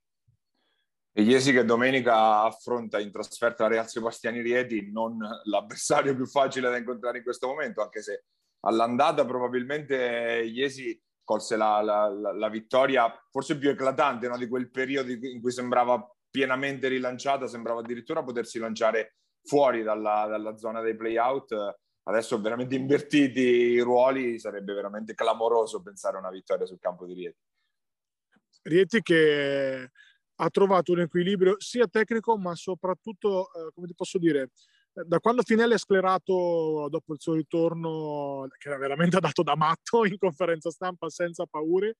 [1.16, 6.70] E Iesi che domenica affronta in trasferta la Real Sebastiani Rieti, non l'avversario più facile
[6.70, 8.24] da incontrare in questo momento, anche se
[8.60, 14.36] all'andata probabilmente Iesi colse la, la, la, la vittoria forse più eclatante no?
[14.36, 20.56] di quel periodo in cui sembrava pienamente rilanciata, sembrava addirittura potersi lanciare fuori dalla, dalla
[20.56, 21.54] zona dei play-out.
[22.02, 27.14] Adesso veramente invertiti i ruoli, sarebbe veramente clamoroso pensare a una vittoria sul campo di
[27.14, 27.38] Rieti.
[28.62, 29.90] Rieti che
[30.34, 34.50] ha trovato un equilibrio sia tecnico, ma soprattutto, eh, come ti posso dire,
[34.92, 40.04] da quando Finelli è sclerato dopo il suo ritorno, che era veramente dato da matto
[40.04, 41.94] in conferenza stampa senza paure,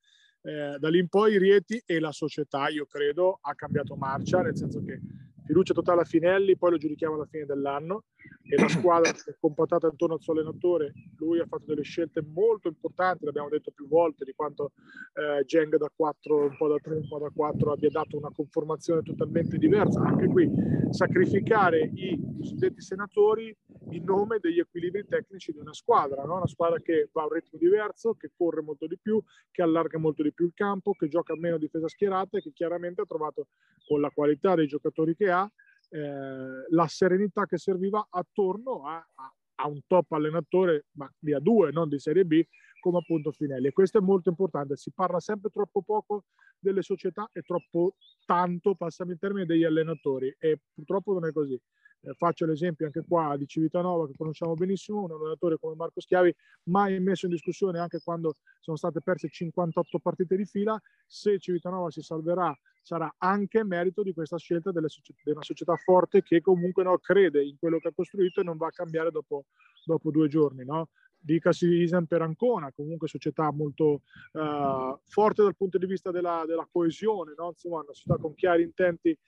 [0.44, 4.56] eh, da lì in poi Rieti e la società, io credo, ha cambiato marcia, nel
[4.56, 5.00] senso che
[5.44, 8.04] fiducia totale a Finelli, poi lo giudichiamo alla fine dell'anno
[8.42, 12.22] e la squadra si è compattata intorno al suo allenatore, lui ha fatto delle scelte
[12.22, 14.72] molto importanti, l'abbiamo detto più volte, di quanto
[15.14, 18.30] eh, Geng da 4, un po' da 3, un po' da 4 abbia dato una
[18.30, 20.50] conformazione totalmente diversa, anche qui
[20.90, 23.54] sacrificare i cosiddetti senatori
[23.90, 26.36] in nome degli equilibri tecnici di una squadra, no?
[26.36, 29.98] una squadra che va a un ritmo diverso, che corre molto di più, che allarga
[29.98, 33.48] molto di più il campo, che gioca meno difesa schierata e che chiaramente ha trovato
[33.86, 39.34] con la qualità dei giocatori che ha eh, la serenità che serviva attorno a, a,
[39.56, 42.42] a, un top allenatore, ma di A2, non di Serie B,
[42.80, 43.68] come appunto Finelli.
[43.68, 44.76] E questo è molto importante.
[44.76, 46.24] Si parla sempre troppo poco
[46.58, 50.34] delle società e troppo tanto, passami il termine, degli allenatori.
[50.38, 51.60] E purtroppo non è così.
[52.06, 56.34] Eh, faccio l'esempio anche qua di Civitanova, che conosciamo benissimo, un allenatore come Marco Schiavi,
[56.64, 60.78] mai messo in discussione anche quando sono state perse 58 partite di fila.
[61.06, 64.88] Se Civitanova si salverà, sarà anche merito di questa scelta delle,
[65.24, 68.58] di una società forte che comunque no, crede in quello che ha costruito e non
[68.58, 69.46] va a cambiare dopo,
[69.84, 70.64] dopo due giorni.
[70.64, 70.90] No?
[71.24, 76.68] Dicasi Isen per Ancona, comunque società molto uh, forte dal punto di vista della, della
[76.70, 77.48] coesione, no?
[77.48, 79.18] Insomma, una società con chiari intenti eh,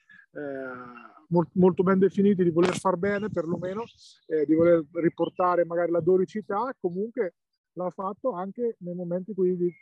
[1.29, 3.83] molt, molto ben definiti di voler far bene perlomeno,
[4.27, 7.35] eh, di voler riportare magari la doricità, comunque
[7.73, 9.73] l'ha fatto anche nei momenti in cui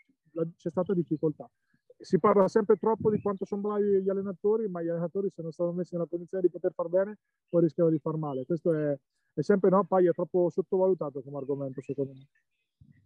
[0.58, 1.50] c'è stata difficoltà.
[1.98, 5.52] Si parla sempre troppo di quanto sono bravi gli allenatori, ma gli allenatori se non
[5.52, 8.46] stanno messi nella condizione di poter far bene, poi rischiano di far male.
[8.46, 8.98] Questo è,
[9.36, 12.28] è sempre no, Pai è troppo sottovalutato come argomento secondo me.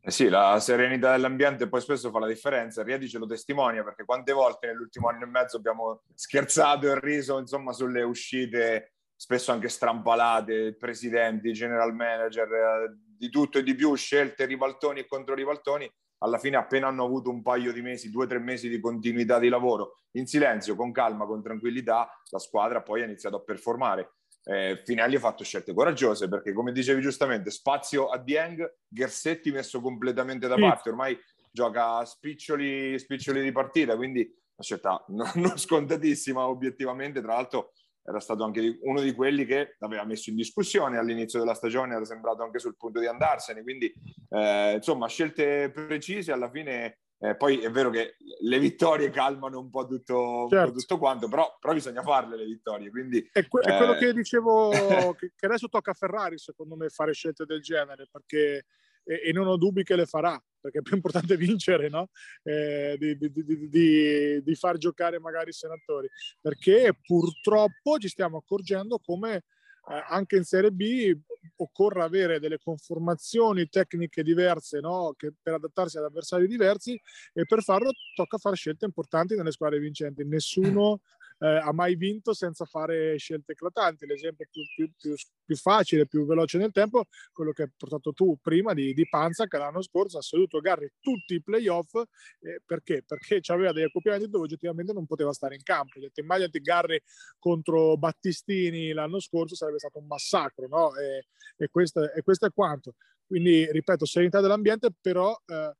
[0.01, 2.83] Eh sì, la serenità dell'ambiente poi spesso fa la differenza.
[2.83, 7.37] Riedi ce lo testimonia perché quante volte nell'ultimo anno e mezzo abbiamo scherzato e riso
[7.37, 13.93] insomma sulle uscite spesso anche strampalate, presidenti, general manager, eh, di tutto e di più,
[13.95, 15.91] scelte ribaltoni e contro ribaltoni.
[16.19, 19.37] Alla fine appena hanno avuto un paio di mesi, due o tre mesi di continuità
[19.37, 24.18] di lavoro, in silenzio, con calma, con tranquillità, la squadra poi ha iniziato a performare
[24.43, 29.81] eh, Finelli ha fatto scelte coraggiose perché, come dicevi giustamente, spazio a Dieng, Gersetti messo
[29.81, 31.17] completamente da parte, ormai
[31.51, 37.73] gioca a spiccioli, spiccioli di partita, quindi una scelta non, non scontatissima obiettivamente, tra l'altro
[38.01, 42.05] era stato anche uno di quelli che l'aveva messo in discussione all'inizio della stagione, era
[42.05, 43.93] sembrato anche sul punto di andarsene, quindi
[44.29, 49.69] eh, insomma scelte precise, alla fine eh, poi è vero che le vittorie calmano un
[49.69, 50.43] po' tutto, certo.
[50.43, 50.79] un po certo.
[50.79, 52.89] tutto quanto, però, però, bisogna farle le vittorie.
[52.89, 53.73] Quindi, è, que- eh...
[53.73, 54.69] è quello che dicevo,
[55.19, 58.65] che, che, adesso tocca a Ferrari, secondo me, fare scelte del genere, perché,
[59.03, 62.09] e, e non ho dubbi che le farà, perché è più importante vincere, no?
[62.43, 66.07] eh, di, di, di, di, far giocare magari i senatori,
[66.39, 69.43] perché purtroppo ci stiamo accorgendo come
[69.89, 71.17] eh, anche in Serie B
[71.57, 75.15] occorre avere delle conformazioni tecniche diverse no?
[75.41, 76.99] per adattarsi ad avversari diversi
[77.33, 80.23] e per farlo tocca fare scelte importanti nelle squadre vincenti.
[80.25, 81.01] Nessuno
[81.39, 84.05] eh, ha mai vinto senza fare scelte eclatanti.
[84.05, 88.37] L'esempio più, più, più, più, facile, più veloce nel tempo, quello che hai portato tu
[88.41, 91.93] prima di, di Panza, che l'anno scorso ha seduto Garri tutti i playoff.
[92.39, 93.03] Eh, perché?
[93.05, 95.99] Perché aveva degli accoppiamenti dove oggettivamente non poteva stare in campo.
[95.99, 97.01] Detto, immaginati Garri
[97.37, 100.95] contro Battistini l'anno scorso, sarebbe stato un massacro, no?
[100.95, 102.95] E, e, questo, e questo è quanto.
[103.25, 105.35] Quindi, ripeto, serenità dell'ambiente, però...
[105.45, 105.73] Eh,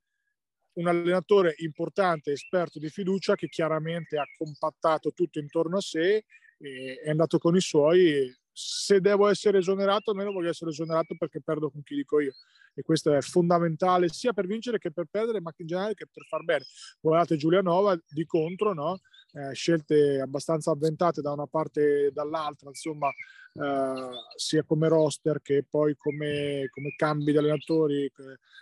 [0.80, 6.24] un allenatore importante, esperto di fiducia, che chiaramente ha compattato tutto intorno a sé
[6.58, 8.34] è andato con i suoi.
[8.62, 12.34] Se devo essere esonerato, almeno voglio essere esonerato perché perdo con chi dico io.
[12.74, 16.26] E questo è fondamentale sia per vincere che per perdere, ma in generale che per
[16.26, 16.66] far bene.
[17.00, 19.00] Guardate Giulianova di contro, no?
[19.32, 25.66] eh, scelte abbastanza avventate da una parte e dall'altra, insomma, eh, sia come roster che
[25.70, 28.12] poi come, come cambi di allenatori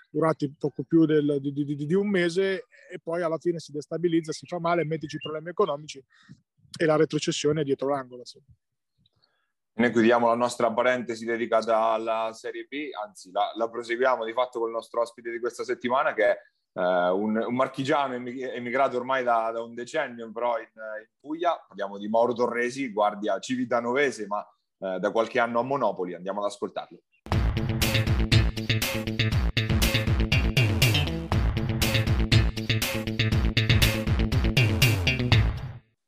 [0.10, 4.32] durati poco più del, di, di, di, un mese e poi alla fine si destabilizza,
[4.32, 6.04] si fa male, mettici problemi economici
[6.80, 8.20] e la retrocessione è dietro l'angolo.
[8.20, 8.46] Insomma.
[9.78, 14.58] Noi chiudiamo la nostra parentesi dedicata alla Serie B, anzi la, la proseguiamo di fatto
[14.58, 16.38] con il nostro ospite di questa settimana che è
[16.78, 21.98] Uh, un, un, marchigiano emigrato ormai da, da un decennio però in, in, Puglia, parliamo
[21.98, 27.00] di Mauro Torresi, guardia civitanovese ma uh, da qualche anno a Monopoli, andiamo ad ascoltarlo.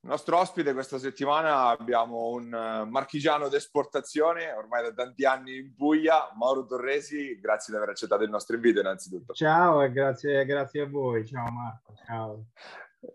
[0.10, 6.32] Nostro ospite questa settimana abbiamo un eh, marchigiano d'esportazione, ormai da tanti anni in Puglia,
[6.36, 9.34] Mauro Torresi, grazie di aver accettato il nostro invito innanzitutto.
[9.34, 12.46] Ciao e grazie, grazie a voi, ciao Marco, ciao.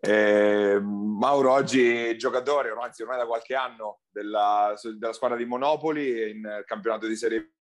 [0.01, 6.63] Eh, Mauro oggi giocatore, anzi ormai da qualche anno, della, della squadra di Monopoli in
[6.65, 7.55] campionato di Serie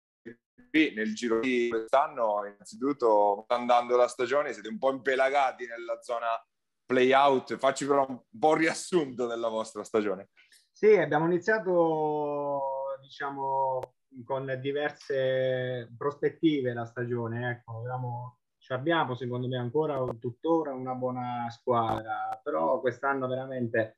[0.70, 6.26] B nel giro di quest'anno innanzitutto andando la stagione siete un po' impelagati nella zona
[6.86, 10.30] play out, facci però un un riassunto della vostra stagione.
[10.70, 12.60] Sì, abbiamo iniziato
[13.00, 13.80] diciamo
[14.24, 22.40] con diverse prospettive la stagione, ecco, avevamo, abbiamo secondo me ancora tuttora una buona squadra,
[22.42, 23.94] però quest'anno veramente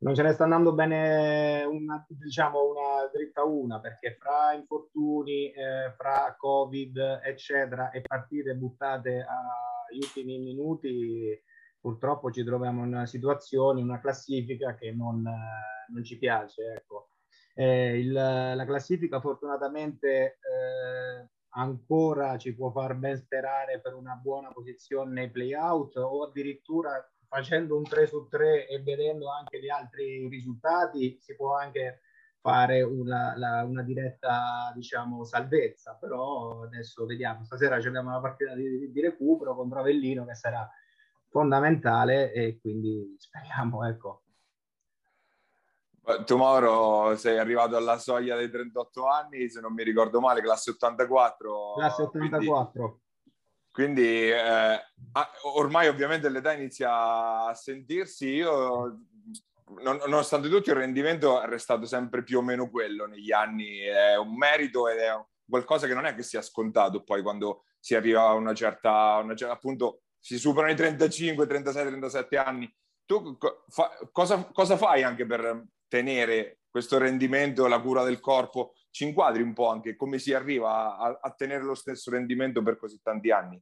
[0.00, 5.92] non ce ne sta andando bene una, diciamo una dritta una perché fra infortuni, eh,
[5.96, 11.38] fra covid eccetera e partite buttate agli ultimi minuti
[11.80, 16.74] purtroppo ci troviamo in una situazione, una classifica che non, eh, non ci piace.
[16.76, 17.08] Ecco.
[17.54, 24.50] Eh, il, la classifica fortunatamente eh, ancora ci può far ben sperare per una buona
[24.52, 30.28] posizione nei playout o addirittura facendo un 3 su 3 e vedendo anche gli altri
[30.28, 32.00] risultati si può anche
[32.40, 38.90] fare una, la, una diretta diciamo salvezza però adesso vediamo stasera abbiamo una partita di,
[38.90, 40.68] di recupero contro Avellino che sarà
[41.30, 44.22] fondamentale e quindi speriamo, ecco.
[46.24, 50.70] Tu Mauro sei arrivato alla soglia dei 38 anni, se non mi ricordo male, classe
[50.70, 51.74] 84.
[51.76, 53.00] Classe 84.
[53.70, 54.80] Quindi, quindi eh,
[55.54, 58.28] ormai ovviamente l'età inizia a sentirsi.
[58.28, 58.98] Io,
[59.82, 63.78] non, nonostante tutto, il rendimento è restato sempre più o meno quello negli anni.
[63.78, 65.10] È un merito ed è
[65.48, 69.36] qualcosa che non è che sia scontato poi quando si arriva a una certa, una
[69.36, 72.72] certa appunto si superano i 35, 36, 37 anni.
[73.04, 73.36] Tu
[73.68, 78.74] fa, cosa, cosa fai anche per tenere questo rendimento, la cura del corpo?
[78.90, 82.76] Ci inquadri un po' anche come si arriva a, a tenere lo stesso rendimento per
[82.76, 83.60] così tanti anni?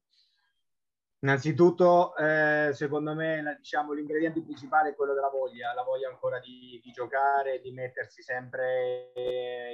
[1.21, 6.81] Innanzitutto, eh, secondo me, diciamo, l'ingrediente principale è quello della voglia, la voglia ancora di,
[6.81, 9.11] di giocare, di mettersi sempre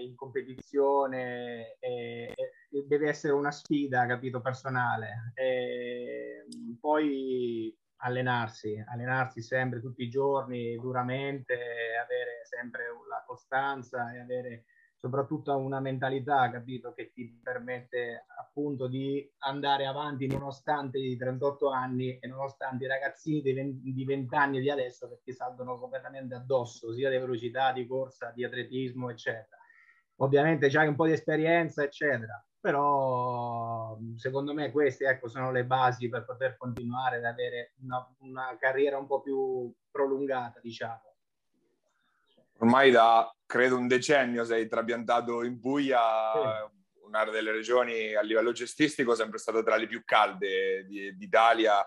[0.00, 5.32] in competizione, e, e deve essere una sfida, capito, personale.
[5.34, 6.46] E
[6.80, 11.54] poi allenarsi, allenarsi sempre, tutti i giorni, duramente,
[12.02, 14.64] avere sempre la costanza e avere
[15.04, 22.18] soprattutto una mentalità, capito, che ti permette appunto di andare avanti nonostante i 38 anni
[22.18, 27.10] e nonostante i ragazzini di 20 anni di adesso che ti saltano completamente addosso, sia
[27.10, 29.58] di velocità, di corsa, di atletismo, eccetera.
[30.20, 36.08] Ovviamente c'hai un po' di esperienza, eccetera, però secondo me queste ecco, sono le basi
[36.08, 41.13] per poter continuare ad avere una, una carriera un po' più prolungata, diciamo
[42.58, 46.00] ormai da credo un decennio sei trapiantato in Puglia,
[46.32, 47.02] sì.
[47.06, 51.84] un'area delle regioni a livello gestistico sempre stata tra le più calde di, d'Italia.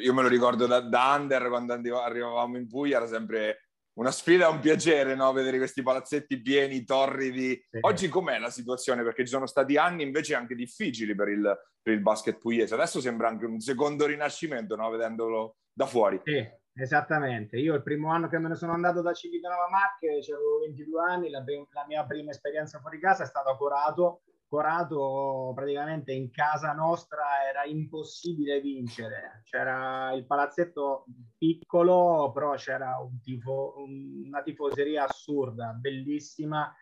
[0.00, 4.48] Io me lo ricordo da, da under quando arrivavamo in Puglia, era sempre una sfida,
[4.48, 5.32] un piacere no?
[5.32, 7.54] vedere questi palazzetti pieni, torridi.
[7.70, 7.78] Sì.
[7.80, 9.02] Oggi com'è la situazione?
[9.02, 12.74] Perché ci sono stati anni invece anche difficili per il, per il basket pugliese.
[12.74, 14.90] Adesso sembra anche un secondo rinascimento, no?
[14.90, 16.20] vedendolo da fuori.
[16.24, 16.46] Sì,
[16.78, 21.02] Esattamente, io il primo anno che me ne sono andato da Civitanova Marche, avevo 22
[21.02, 24.20] anni, la, la, mia prima esperienza fuori casa è stata Corato.
[24.46, 31.06] Corato praticamente in casa nostra era impossibile vincere, c'era il palazzetto
[31.38, 36.72] piccolo, però c'era un tifo, una tifoseria assurda, bellissima.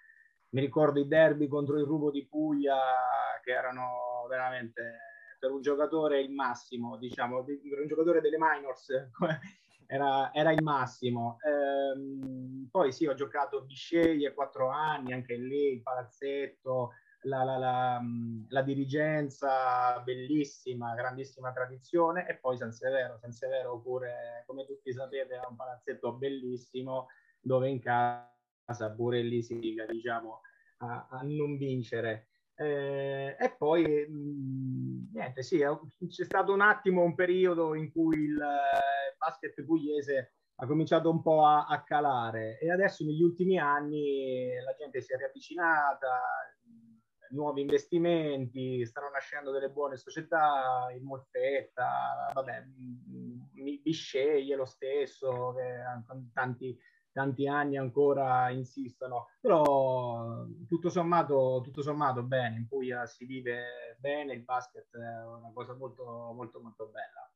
[0.50, 2.76] Mi ricordo i derby contro il Rubo di Puglia
[3.42, 4.98] che erano veramente
[5.38, 8.88] per un giocatore il massimo, diciamo, per un giocatore delle minors
[9.94, 11.38] era, era il massimo.
[11.42, 18.02] Ehm, poi sì, ho giocato Bisceglie quattro anni, anche lì il palazzetto, la, la, la,
[18.48, 25.36] la, dirigenza bellissima, grandissima tradizione e poi San Severo, San Severo pure come tutti sapete
[25.36, 27.06] è un palazzetto bellissimo
[27.40, 30.40] dove in casa pure lì si dica diciamo
[30.78, 37.14] a, a non vincere eh, e poi mh, niente sì c'è stato un attimo un
[37.14, 42.70] periodo in cui il, il basket pugliese ha cominciato un po' a, a calare e
[42.70, 46.20] adesso negli ultimi anni la gente si è riavvicinata
[47.34, 52.64] nuovi investimenti, stanno nascendo delle buone società, in Molfetta, vabbè,
[53.82, 55.54] Bisceglie lo stesso,
[56.32, 56.78] tanti,
[57.14, 64.34] tanti anni ancora insistono, però tutto sommato, tutto sommato bene, in Puglia si vive bene,
[64.34, 67.32] il basket è una cosa molto molto molto bella.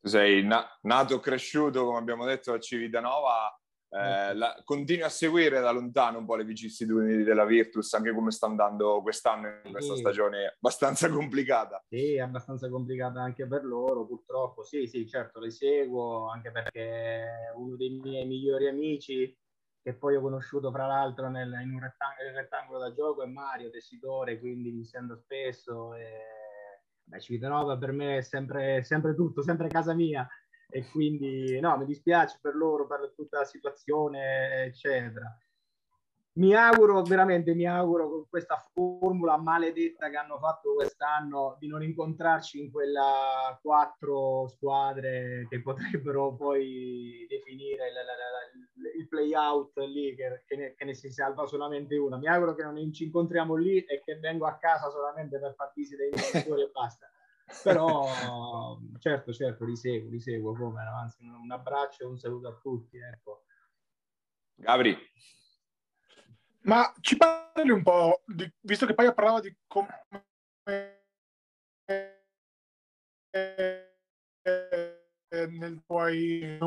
[0.00, 3.58] Tu sei na- nato e cresciuto, come abbiamo detto, a Civitanova,
[3.90, 8.30] eh, la, continui a seguire da lontano un po' le vicissitudini della Virtus, anche come
[8.30, 11.82] sta andando quest'anno in questa stagione abbastanza complicata.
[11.88, 14.62] Sì, abbastanza complicata anche per loro, purtroppo.
[14.62, 19.34] Sì, sì, certo, le seguo, anche perché uno dei miei migliori amici,
[19.80, 23.70] che poi ho conosciuto fra l'altro nel, in un rettangolo, rettangolo, da gioco, è Mario,
[23.70, 25.94] tessitore, quindi mi sento spesso.
[25.94, 26.36] E...
[27.04, 30.28] Beh, Civitanova per me è sempre, sempre tutto, sempre casa mia
[30.70, 35.26] e quindi no, mi dispiace per loro, per tutta la situazione, eccetera.
[36.38, 41.82] Mi auguro, veramente mi auguro con questa formula maledetta che hanno fatto quest'anno di non
[41.82, 49.76] incontrarci in quella quattro squadre che potrebbero poi definire la, la, la, il play out
[49.78, 52.18] lì che, che, ne, che, ne, si salva solamente una.
[52.18, 55.72] Mi auguro che non ci incontriamo lì e che vengo a casa solamente per far
[55.74, 57.10] visita ai giocatori e basta
[57.62, 58.06] però
[58.98, 60.96] certo, certo, li seguo, li seguo come no?
[60.96, 62.98] Anzi, un abbraccio e un saluto a tutti.
[62.98, 63.44] Ecco.
[64.54, 64.96] Gabri.
[66.62, 69.88] Ma ci parli un po', di, visto che poi parlava di come,
[75.30, 76.58] nel tuoi,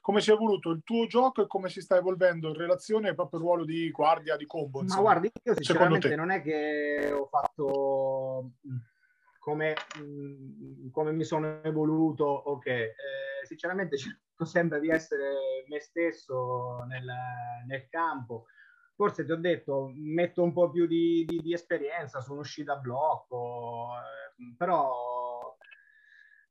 [0.00, 3.40] come si è evoluto il tuo gioco e come si sta evolvendo in relazione proprio
[3.40, 4.82] al ruolo di guardia, di combo.
[4.82, 5.02] Insomma.
[5.02, 8.52] Ma guardi, io sinceramente non è che ho fatto
[9.48, 12.66] come, mm, come mi sono evoluto, ok.
[12.66, 12.94] Eh,
[13.44, 17.06] sinceramente cerco sempre di essere me stesso nel,
[17.66, 18.44] nel, campo.
[18.94, 22.76] Forse ti ho detto, metto un po' più di, di, di esperienza, sono uscito a
[22.76, 25.56] blocco, eh, però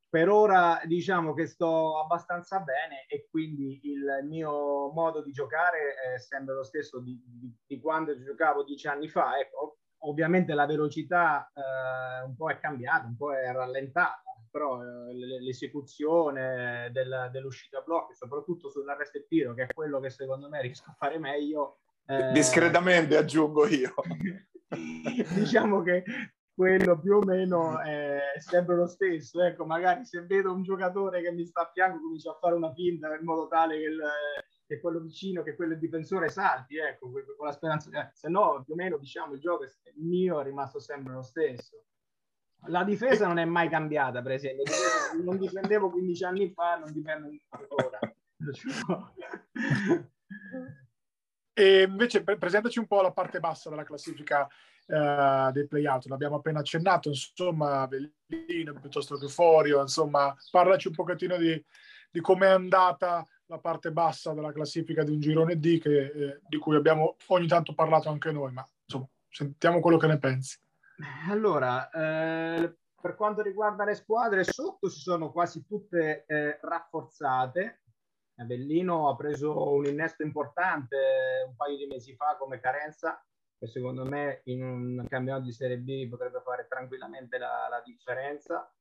[0.10, 6.18] per ora diciamo che sto abbastanza bene e quindi il mio modo di giocare è
[6.18, 7.20] sempre lo stesso di,
[7.66, 9.38] di quando giocavo dieci anni fa.
[9.38, 14.22] Ecco, ovviamente la velocità eh, un po' è cambiata, un po' è rallentata,
[14.52, 20.10] però eh, l'esecuzione del, dell'uscita a blocchi, soprattutto sull'arresto e tiro, che è quello che
[20.10, 21.80] secondo me riesco a fare meglio.
[22.06, 23.93] Eh, Discretamente aggiungo io.
[25.34, 26.04] diciamo che
[26.54, 29.43] quello più o meno è sempre lo stesso.
[29.43, 32.74] Ecco, magari se vedo un giocatore che mi sta a fianco, comincio a fare una
[32.74, 34.02] finta in modo tale che il,
[34.68, 38.74] che quello vicino, che quello difensore salti, ecco, con la speranza, eh, se no più
[38.74, 41.86] o meno diciamo il gioco il mio è rimasto sempre lo stesso.
[42.65, 44.63] La difesa non è mai cambiata, per esempio,
[45.24, 47.99] non difendevo 15 anni fa, non difendo ancora.
[51.53, 54.47] E invece presentaci un po' la parte bassa della classifica
[54.88, 61.38] uh, dei playout, l'abbiamo appena accennato, insomma, Bellino piuttosto che Forio, insomma, parlaci un pochettino
[61.38, 61.63] di,
[62.11, 66.58] di com'è andata la parte bassa della classifica di un girone D che, eh, di
[66.58, 70.60] cui abbiamo ogni tanto parlato anche noi, ma insomma, sentiamo quello che ne pensi.
[71.30, 77.82] Allora, eh, per quanto riguarda le squadre, sotto si sono quasi tutte eh, rafforzate.
[78.38, 80.95] Bellino ha preso un innesto importante
[81.48, 83.20] un paio di mesi fa come carenza,
[83.58, 88.72] che secondo me in un campionato di Serie B potrebbe fare tranquillamente la, la differenza.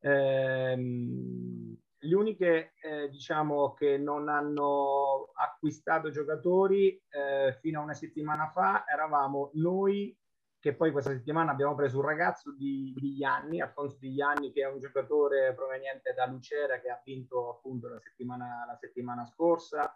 [0.00, 1.69] Ehm,
[2.00, 8.84] le uniche eh, diciamo che non hanno acquistato giocatori eh, fino a una settimana fa
[8.86, 10.16] eravamo noi
[10.60, 14.60] che poi questa settimana abbiamo preso un ragazzo di, di Ianni, Alfonso Di Ianni, che
[14.62, 19.90] è un giocatore proveniente da Lucera che ha vinto appunto la settimana, la settimana scorsa,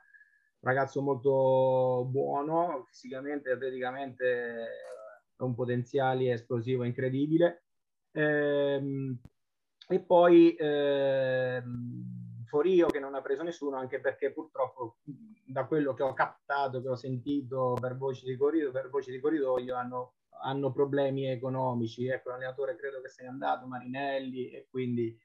[0.61, 4.69] ragazzo molto buono, fisicamente, atleticamente,
[5.37, 7.65] un potenziale esplosivo incredibile.
[8.13, 9.21] Ehm,
[9.89, 14.99] e poi ehm, Forio che non ha preso nessuno anche perché purtroppo
[15.47, 19.21] da quello che ho captato, che ho sentito per voci di corridoio, per voci di
[19.21, 22.07] corridoio hanno, hanno problemi economici.
[22.07, 25.19] Ecco, l'allenatore credo che sia andato, Marinelli, e quindi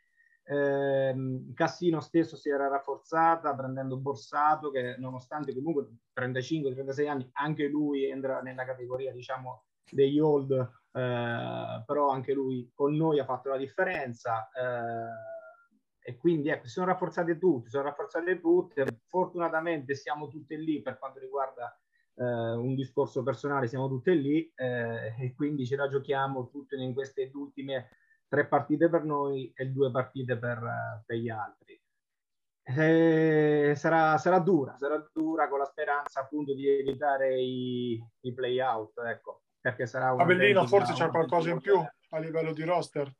[0.51, 8.05] Ehm, Cassino stesso si era rafforzata prendendo Borsato che nonostante comunque 35-36 anni anche lui
[8.05, 13.57] entra nella categoria diciamo degli old eh, però anche lui con noi ha fatto la
[13.57, 20.55] differenza eh, e quindi ecco si sono rafforzate tutte sono rafforzate tutte fortunatamente siamo tutte
[20.55, 21.77] lì per quanto riguarda
[22.15, 26.93] eh, un discorso personale siamo tutte lì eh, e quindi ce la giochiamo tutte in
[26.93, 27.89] queste ultime
[28.29, 31.81] tre partite per noi e due partite per, per gli altri.
[32.61, 38.59] Eh, sarà, sarà, dura, sarà dura con la speranza appunto di evitare i, i play
[38.61, 43.11] out, ecco, perché sarà un Avellino forse c'è qualcosa in più a livello di roster.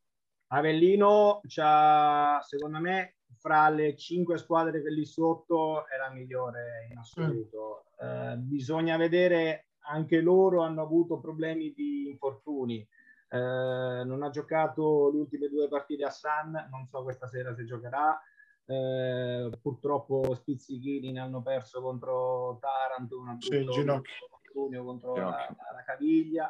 [0.52, 6.98] Avellino c'ha, secondo me, fra le cinque squadre che lì sotto è la migliore in
[6.98, 7.86] assoluto.
[8.04, 8.08] Mm.
[8.08, 12.88] Eh, bisogna vedere, anche loro hanno avuto problemi di infortuni
[13.32, 17.66] eh, non ha giocato le ultime due partite a San, non so questa sera se
[17.66, 18.20] giocherà.
[18.66, 26.48] Eh, purtroppo Spizzichini ne hanno perso contro Taranto, un sì, ginocchio contro la, la, caviglia.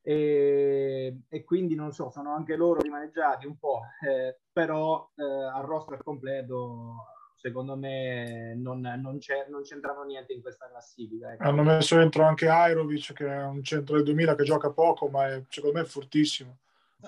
[0.00, 5.64] E, e, quindi non so, sono anche loro rimaneggiati un po', eh, però eh, al
[5.64, 6.96] roster completo
[7.42, 11.32] secondo me non, non, non c'entrano niente in questa classifica.
[11.32, 11.42] Ecco.
[11.42, 15.26] Hanno messo dentro anche Airovic, che è un centro del 2000 che gioca poco, ma
[15.26, 16.58] è, secondo me è fortissimo.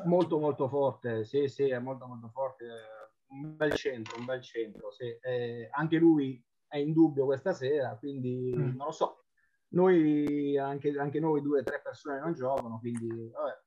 [0.06, 2.66] Molto molto forte, sì, sì, è molto molto forte.
[3.28, 4.90] Un bel centro, un bel centro.
[4.90, 5.04] Sì.
[5.20, 8.74] Eh, anche lui è in dubbio questa sera, quindi mm.
[8.74, 9.23] non lo so.
[9.74, 13.58] Noi, anche, anche noi due o tre persone non giocano, quindi vabbè.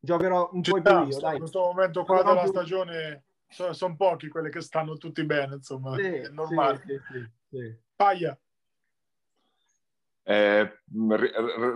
[0.00, 1.20] giocherò un po' più io.
[1.20, 1.32] Dai.
[1.34, 2.50] In questo momento qua della più...
[2.50, 6.82] stagione sono, sono pochi quelli che stanno tutti bene, insomma, sì, è normale.
[6.86, 8.38] Sì, sì, sì, Paia.
[10.26, 10.80] Eh,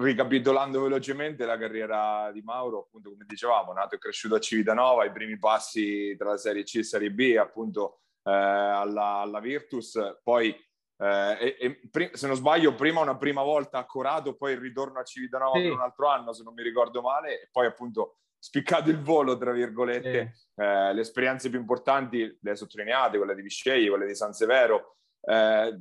[0.01, 5.13] ricapitolando velocemente la carriera di Mauro, appunto come dicevamo, nato e cresciuto a Civitanova, i
[5.13, 10.57] primi passi tra la Serie C e Serie B, appunto eh, alla, alla, Virtus, poi
[11.01, 14.99] eh, e, e, se non sbaglio prima una prima volta a Corato, poi il ritorno
[14.99, 15.63] a Civitanova sì.
[15.63, 19.37] per un altro anno, se non mi ricordo male, e poi appunto spiccato il volo,
[19.37, 20.33] tra virgolette.
[20.35, 20.61] Sì.
[20.61, 24.97] Eh, le esperienze più importanti le sottolineate, quelle di Viscei, quelle di San Severo.
[25.21, 25.79] Eh,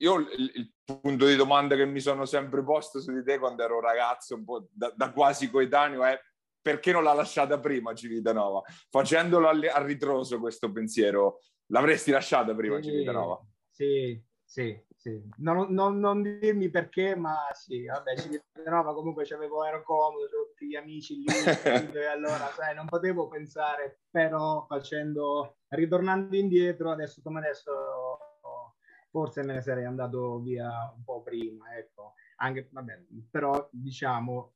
[0.00, 3.62] io il, il, punto di domanda che mi sono sempre posto su di te quando
[3.62, 6.18] ero ragazzo, un po' da, da quasi coetaneo, è
[6.60, 8.62] perché non l'ha lasciata prima Civitanova?
[8.88, 11.40] Facendolo al, a ritroso questo pensiero,
[11.72, 13.38] l'avresti lasciata prima sì, Civitanova?
[13.70, 15.22] Sì, sì, sì.
[15.36, 18.14] Non, non, non, dirmi perché, ma sì, vabbè,
[18.66, 22.86] no, ma comunque c'avevo, ero comodo, avevo tutti gli amici lì, e allora, sai, non
[22.86, 27.72] potevo pensare, però facendo, ritornando indietro, adesso come adesso,
[29.10, 32.14] forse me ne sarei andato via un po' prima, ecco.
[32.36, 34.54] Anche, vabbè, però diciamo,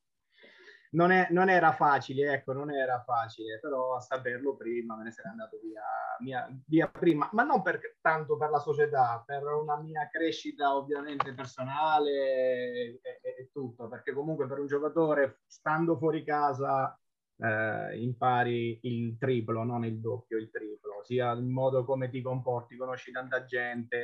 [0.95, 5.13] non, è, non, era facile, ecco, non era facile, però a saperlo prima me ne
[5.13, 5.83] sarei andato via,
[6.21, 11.35] via, via prima, ma non per, tanto per la società, per una mia crescita ovviamente
[11.35, 16.99] personale e, e, tutto, perché comunque per un giocatore stando fuori casa
[17.39, 22.77] eh, impari il triplo, non il doppio, il triplo, sia il modo come ti comporti,
[22.77, 23.99] conosci tanta gente,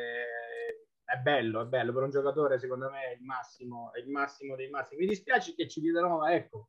[1.05, 4.57] è bello, è bello per un giocatore, secondo me è il massimo, è il massimo
[4.57, 5.03] dei massimi.
[5.03, 6.69] Mi dispiace che ci diedero, ecco,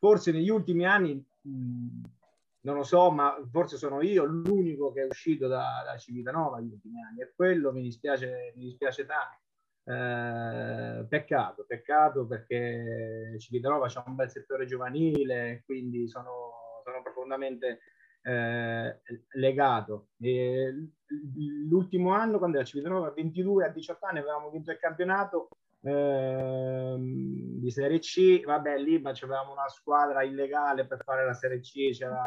[0.00, 5.46] forse negli ultimi anni, non lo so, ma forse sono io l'unico che è uscito
[5.46, 9.38] da, da Civitanova negli ultimi anni e quello mi dispiace, mi dispiace tanto.
[9.84, 17.80] Eh, peccato, peccato perché Civitanova c'è un bel settore giovanile, quindi sono, sono profondamente
[18.22, 19.00] eh,
[19.34, 20.08] legato.
[20.18, 20.92] E
[21.68, 25.48] l'ultimo anno, quando era Civitanova, 22 a 18 anni, avevamo vinto il campionato
[25.82, 31.90] Ehm, di Serie C, vabbè lì c'avevamo una squadra illegale per fare la Serie C,
[31.92, 32.22] c'era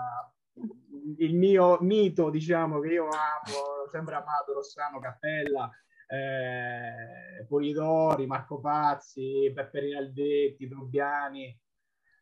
[1.18, 5.70] il mio mito, diciamo, che io amo, sempre amato Rossano Cappella,
[6.08, 11.60] eh, Polidori, Marco Pazzi, Pepperini Aldetti, Trubbiani,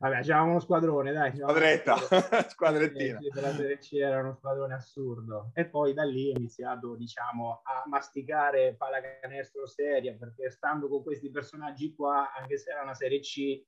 [0.01, 1.35] Vabbè, c'era uno squadrone, dai.
[1.35, 1.95] Squadretta,
[2.49, 3.19] squadrettina.
[3.19, 5.51] Sì, per la Serie C era uno squadrone assurdo.
[5.53, 11.29] E poi da lì ho iniziato, diciamo, a masticare pallacanestro seria, perché stando con questi
[11.29, 13.63] personaggi qua, anche se era una Serie C,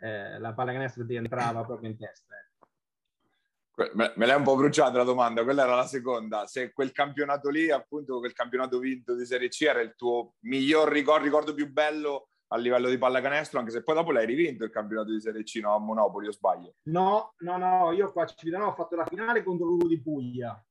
[0.00, 2.34] eh, la pallacanestro ti entrava proprio in testa.
[2.34, 3.90] Eh.
[3.94, 6.44] Me, me l'hai un po' bruciata la domanda, quella era la seconda.
[6.44, 10.92] Se quel campionato lì, appunto, quel campionato vinto di Serie C era il tuo miglior
[10.92, 14.70] ricordo, ricordo più bello a livello di pallacanestro, anche se poi dopo l'hai rivinto il
[14.70, 16.74] campionato di Serie C no, a Monopoli, o sbaglio?
[16.84, 20.64] No, no, no, io qua a Civitanova ho fatto la finale contro l'Ugo di Puglia.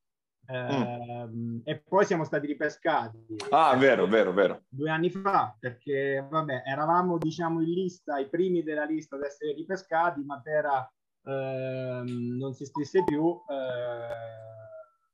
[0.45, 1.59] Eh, mm.
[1.63, 3.17] E poi siamo stati ripescati.
[3.49, 4.63] Ah, vero, vero, vero.
[4.69, 9.53] Due anni fa, perché vabbè, eravamo diciamo in lista, i primi della lista ad essere
[9.53, 10.89] ripescati, ma Matera
[11.25, 13.41] eh, non si iscrisse più.
[13.49, 14.62] Eh,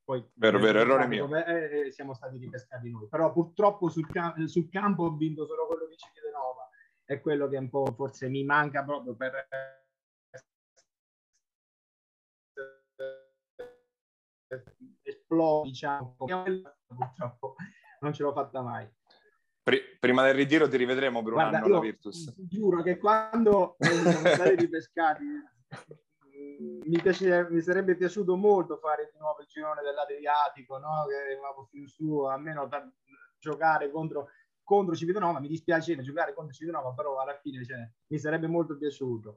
[0.09, 1.25] poi vero, vero, errore mio.
[1.25, 3.07] Come, eh, siamo stati ripescati noi.
[3.07, 4.07] Però purtroppo sul,
[4.45, 6.67] sul campo ho vinto solo quello di Civitanova.
[7.03, 9.47] È quello che un po' forse mi manca proprio per
[15.03, 17.53] esplode, diciamo, purtroppo
[17.99, 18.91] non ce l'ho fatta mai.
[19.99, 22.33] Prima del ritiro ti rivedremo per un Guarda, anno alla Virtus.
[22.35, 25.23] Giuro che quando siamo stati ripescati
[26.59, 31.05] mi, piace, mi, sarebbe piaciuto molto fare di nuovo il girone dell'Adriatico, no?
[31.07, 32.91] che arrivavo più su, almeno per
[33.37, 34.29] giocare contro,
[34.63, 35.39] contro Civitanova.
[35.39, 39.35] Mi dispiace giocare contro Civitanova, però alla fine cioè, mi sarebbe molto piaciuto.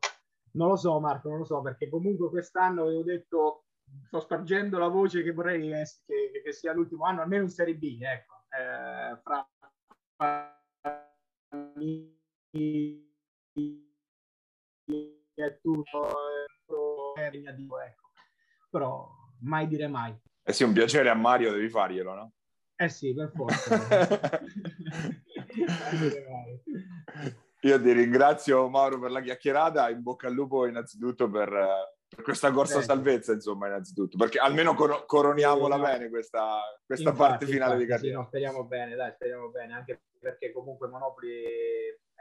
[0.53, 3.65] Non lo so, Marco, non lo so, perché comunque quest'anno avevo detto,
[4.07, 7.99] sto spargendo la voce che vorrei che, che sia l'ultimo anno, almeno in Serie B,
[8.01, 9.47] ecco, eh, fra
[15.35, 16.09] è tutto
[17.21, 18.11] impegnativo, ecco.
[18.71, 19.09] Però
[19.41, 20.15] mai dire mai.
[20.43, 22.33] Eh sì, un piacere a Mario, devi farglielo, no?
[22.77, 23.79] Eh sì, per forza.
[27.65, 31.49] Io ti ringrazio Mauro per la chiacchierata, in bocca al lupo innanzitutto per,
[32.09, 35.83] per questa corsa a salvezza, insomma, innanzitutto, perché almeno cor- coroniamola no.
[35.83, 38.17] bene questa, questa infatti, parte finale infatti, di carriera.
[38.17, 41.45] Sì, no, speriamo bene, dai, speriamo bene, anche perché comunque Monopoli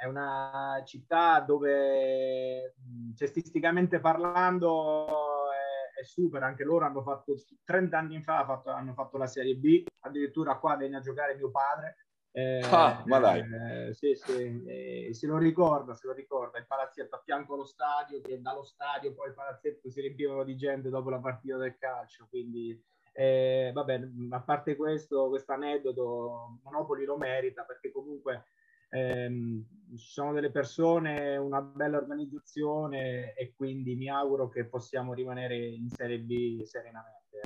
[0.01, 2.73] è una città dove
[3.15, 5.05] cestisticamente parlando
[5.51, 9.55] è, è, super, anche loro hanno fatto 30 anni fa fatto, hanno fatto la Serie
[9.55, 11.97] B, addirittura qua venne a giocare mio padre.
[12.31, 13.41] Eh, ah, ma dai.
[13.41, 17.65] Eh, sì, sì, eh, se lo ricorda, se lo ricorda, il palazzetto a fianco allo
[17.65, 21.77] stadio, che dallo stadio poi il palazzetto si riempivano di gente dopo la partita del
[21.77, 22.75] calcio, quindi
[23.13, 28.45] eh, vabbè, a parte questo, questo aneddoto, Monopoli lo merita perché comunque
[28.91, 29.63] ehm,
[29.97, 35.89] ci sono delle persone, una bella organizzazione e quindi mi auguro che possiamo rimanere in
[35.89, 37.39] Serie B serenamente.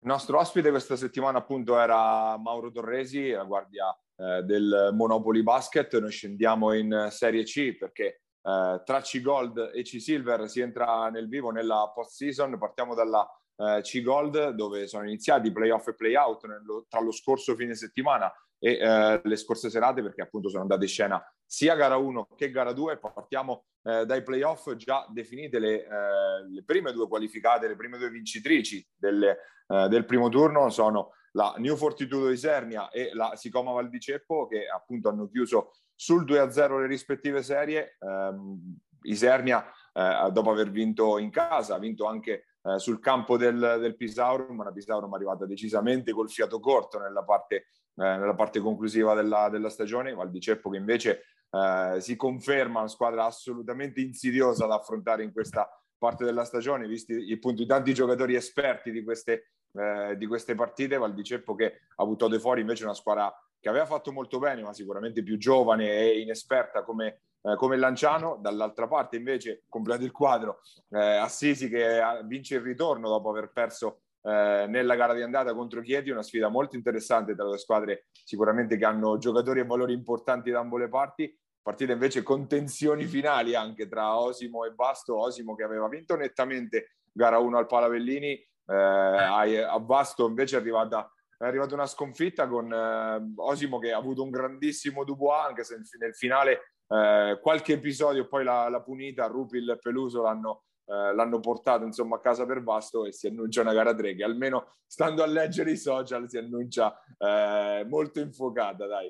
[0.00, 5.98] Il nostro ospite questa settimana appunto era Mauro Torresi, la guardia eh, del Monopoli Basket.
[5.98, 11.50] Noi scendiamo in Serie C perché eh, tra C-Gold e C-Silver si entra nel vivo
[11.50, 12.56] nella post-season.
[12.58, 16.46] Partiamo dalla eh, C-Gold dove sono iniziati playoff e playout
[16.88, 20.88] tra lo scorso fine settimana e eh, le scorse serate perché appunto sono andate in
[20.88, 22.98] scena sia gara 1 che gara 2.
[22.98, 28.10] Partiamo eh, dai playoff già definite le, eh, le, prime due qualificate, le prime due
[28.10, 33.90] vincitrici delle, eh, del primo turno sono la New Fortitudo Isernia e la Sicoma Val
[33.90, 40.50] di Ceppo che appunto hanno chiuso sul 2-0 le rispettive serie, ehm, Isernia, eh, dopo
[40.50, 45.12] aver vinto in casa, ha vinto anche eh, sul campo del, del Pisaurum, la Pisaurum
[45.12, 50.14] è arrivata decisamente col fiato corto nella parte, eh, nella parte conclusiva della, della stagione,
[50.14, 55.32] Val di Ceppo che invece eh, si conferma una squadra assolutamente insidiosa da affrontare in
[55.32, 60.54] questa parte della stagione, visti appunto i tanti giocatori esperti di queste, eh, di queste
[60.54, 63.32] partite, Val di Ceppo che ha buttato fuori invece una squadra
[63.66, 68.38] che aveva fatto molto bene, ma sicuramente più giovane e inesperta come, eh, come Lanciano.
[68.40, 70.60] Dall'altra parte, invece, completo il quadro,
[70.90, 75.80] eh, Assisi che vince il ritorno dopo aver perso eh, nella gara di andata contro
[75.80, 80.52] Chieti, una sfida molto interessante tra le squadre sicuramente che hanno giocatori e valori importanti
[80.52, 81.36] da ambo le parti.
[81.60, 85.18] Partita invece con tensioni finali anche tra Osimo e Basto.
[85.18, 88.30] Osimo che aveva vinto nettamente gara 1 al Palavellini,
[88.68, 93.98] eh, a Basto invece è arrivata è arrivata una sconfitta con eh, Osimo che ha
[93.98, 99.70] avuto un grandissimo Dubois, anche se nel finale eh, qualche episodio poi la, punita, Rupil
[99.70, 103.74] e Peluso l'hanno, eh, l'hanno portato insomma a casa per Vasto e si annuncia una
[103.74, 109.08] gara 3 che almeno stando a leggere i social si annuncia eh, molto infuocata, dai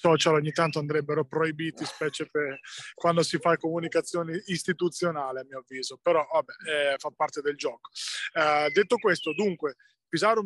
[0.00, 2.58] social ogni tanto andrebbero proibiti, specie per
[2.94, 5.98] quando si fa comunicazione istituzionale, a mio avviso.
[6.00, 7.90] Però vabbè, eh, fa parte del gioco.
[8.32, 9.76] Eh, detto questo, dunque,
[10.08, 10.42] Pisaro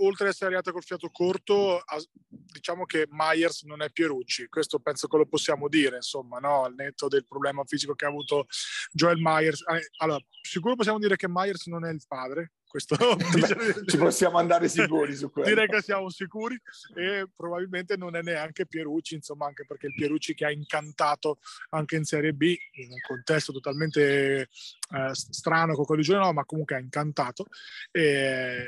[0.00, 1.82] oltre ad essere arrivata col fiato corto,
[2.28, 6.64] diciamo che Myers non è Pierucci, questo penso che lo possiamo dire, insomma, no?
[6.64, 8.46] al netto del problema fisico che ha avuto
[8.92, 9.62] Joel Myers.
[9.68, 12.96] Eh, allora, sicuro possiamo dire che Myers non è il padre, questo
[13.86, 15.50] ci possiamo andare sicuri su questo.
[15.50, 16.60] Direi che siamo sicuri
[16.94, 21.38] e probabilmente non è neanche Pierucci, insomma, anche perché il Pierucci che ha incantato
[21.70, 26.44] anche in Serie B, in un contesto totalmente eh, strano con quello di Genoa, ma
[26.44, 27.46] comunque ha incantato.
[27.90, 28.66] E,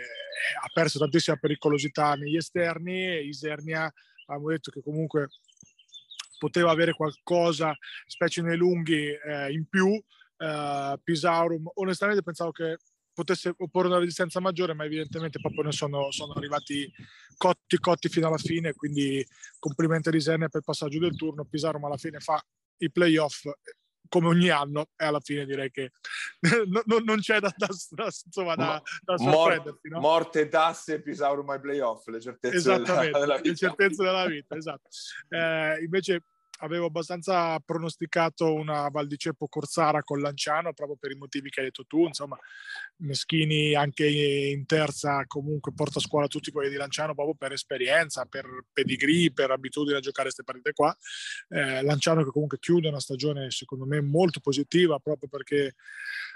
[0.63, 3.93] ha perso tantissima pericolosità negli esterni e Isernia
[4.27, 5.29] abbiamo detto che comunque
[6.39, 7.77] poteva avere qualcosa,
[8.07, 10.03] specie nei lunghi, eh, in più.
[10.41, 12.79] Uh, Pisaurum, onestamente pensavo che
[13.13, 16.91] potesse opporre una resistenza maggiore, ma evidentemente proprio ne sono, sono arrivati
[17.37, 19.25] cotti cotti fino alla fine, quindi
[19.59, 22.41] complimenti a Risenne per il passaggio del turno, Pisaro ma alla fine fa
[22.79, 23.47] i playoff
[24.11, 25.93] come ogni anno e alla fine direi che
[26.85, 27.69] non, non c'è da, da,
[28.05, 29.89] insomma, da, da sorprendersi.
[29.89, 30.01] No?
[30.01, 33.49] Morte, tasse, Pisauro mai playoff, le certezze della, della vita.
[33.49, 34.89] Le certezze della vita, esatto.
[35.31, 36.25] Eh, invece
[36.61, 41.61] avevo abbastanza pronosticato una Val di Ceppo Corsara con Lanciano proprio per i motivi che
[41.61, 42.39] hai detto tu, insomma
[42.97, 48.25] Meschini anche in terza comunque porta a scuola tutti quelli di Lanciano proprio per esperienza,
[48.27, 50.97] per pedigree, per abitudine a giocare queste partite qua.
[51.49, 55.75] Eh, Lanciano che comunque chiude una stagione secondo me molto positiva proprio perché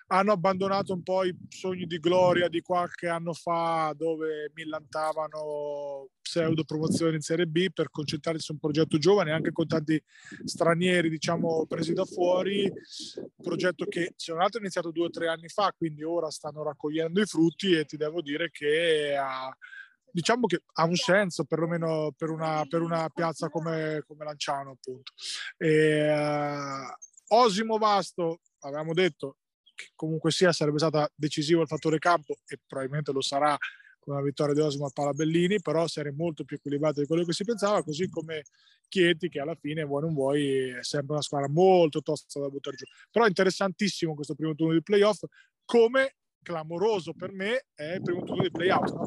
[0.09, 6.65] hanno abbandonato un po' i sogni di gloria di qualche anno fa dove millantavano pseudo
[6.65, 10.03] promozioni in Serie B per concentrarsi su un progetto giovane anche con tanti
[10.45, 12.71] stranieri diciamo presi da fuori.
[13.41, 16.63] Progetto che se non altro è iniziato due o tre anni fa quindi ora stanno
[16.63, 19.55] raccogliendo i frutti e ti devo dire che ha,
[20.11, 25.13] diciamo che ha un senso perlomeno per una, per una piazza come, come Lanciano appunto.
[25.57, 29.39] E, uh, Osimo Vasto avevamo detto
[29.75, 33.57] che comunque sia sarebbe stata decisivo il fattore campo e probabilmente lo sarà
[33.99, 37.33] con la vittoria di Osimo a Palabellini, però serie molto più equilibrato di quello che
[37.33, 38.43] si pensava, così come
[38.87, 42.77] Chieti che alla fine vuoi non vuoi è sempre una squadra molto tosta da buttare
[42.77, 42.85] giù.
[43.11, 45.23] Però interessantissimo questo primo turno di playoff,
[45.65, 49.07] come clamoroso per me è il primo turno di playout, no?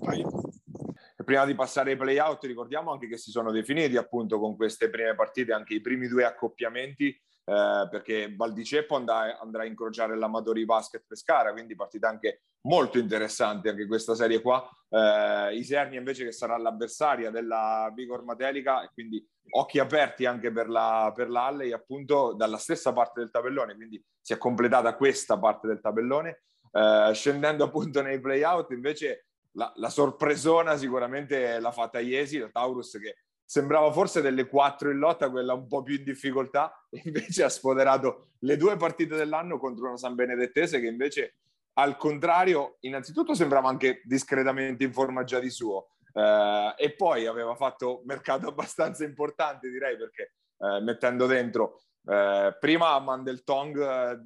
[1.24, 5.14] Prima di passare ai playout ricordiamo anche che si sono definiti appunto con queste prime
[5.14, 7.16] partite anche i primi due accoppiamenti
[7.50, 13.70] eh, perché Valdiceppo andrà, andrà, a incrociare l'Amatori Basket Pescara, quindi partita anche molto interessante
[13.70, 14.70] anche questa serie qua.
[14.90, 20.68] Eh, Isernia invece che sarà l'avversaria della Vigor Matelica e quindi occhi aperti anche per
[20.68, 25.68] la, per la appunto dalla stessa parte del tabellone, quindi si è completata questa parte
[25.68, 26.42] del tabellone.
[26.70, 33.00] Eh, scendendo appunto nei playout invece la, la sorpresona sicuramente l'ha fatta Iesi, la Taurus
[33.00, 33.16] che
[33.48, 38.32] sembrava forse delle quattro in lotta quella un po' più in difficoltà, invece ha sfoderato
[38.40, 41.36] le due partite dell'anno contro una San Benedettese che invece
[41.78, 47.56] al contrario innanzitutto sembrava anche discretamente in forma già di suo eh, e poi aveva
[47.56, 54.20] fatto mercato abbastanza importante direi perché eh, mettendo dentro eh, prima Mandeltong eh,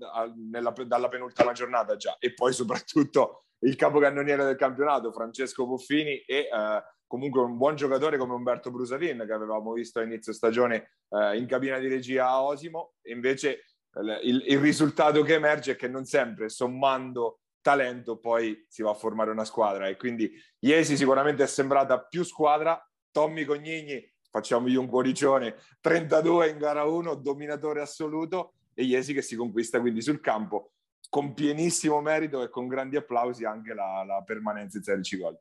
[0.49, 6.49] nella, dalla penultima giornata già e poi soprattutto il capocannoniere del campionato Francesco Buffini e
[6.51, 11.38] eh, comunque un buon giocatore come Umberto Brusadin che avevamo visto a inizio stagione eh,
[11.38, 12.93] in cabina di regia a Osimo.
[13.07, 18.82] Invece eh, il, il, risultato che emerge è che non sempre sommando talento poi si
[18.82, 19.89] va a formare una squadra.
[19.89, 22.82] E quindi Iesi sicuramente è sembrata più squadra.
[23.12, 28.53] Tommy Cognigni facciamogli un cuoricione 32 in gara 1 dominatore assoluto.
[28.74, 30.72] E Iesi che si conquista quindi sul campo
[31.09, 35.39] con pienissimo merito e con grandi applausi anche la, la permanenza in Serie C Gold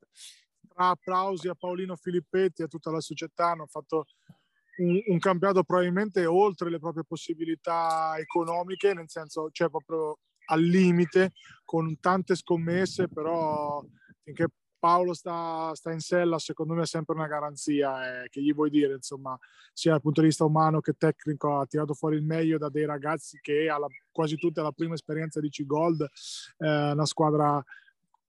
[0.89, 4.07] applausi a Paolino Filippetti e a tutta la società, hanno fatto
[4.78, 11.33] un, un, campionato probabilmente oltre le proprie possibilità economiche, nel senso cioè proprio al limite,
[11.64, 13.85] con tante scommesse, però
[14.22, 14.47] finché
[14.81, 18.22] Paolo sta, sta, in sella, secondo me è sempre una garanzia.
[18.22, 19.39] Eh, che gli vuoi dire, insomma,
[19.72, 22.87] sia dal punto di vista umano che tecnico, ha tirato fuori il meglio da dei
[22.87, 26.09] ragazzi che alla, quasi tutti alla prima esperienza di C-Gold,
[26.59, 27.62] eh, una squadra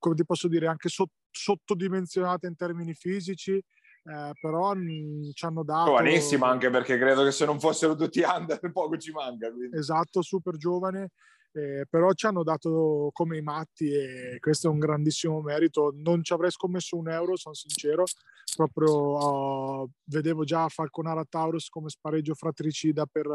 [0.02, 5.64] come ti posso dire, anche so- sottodimensionata in termini fisici, eh, però mh, ci hanno
[5.64, 5.91] dato...
[5.91, 9.52] Giovanissima anche perché credo che se non fossero tutti under poco ci manca.
[9.52, 9.78] Quindi.
[9.78, 11.12] Esatto, super giovane,
[11.54, 15.93] eh, però ci hanno dato come i matti e questo è un grandissimo merito.
[15.93, 18.06] Non ci avrei scommesso un euro, sono sincero,
[18.56, 23.28] proprio uh, vedevo già Falconara Taurus come spareggio fratricida per,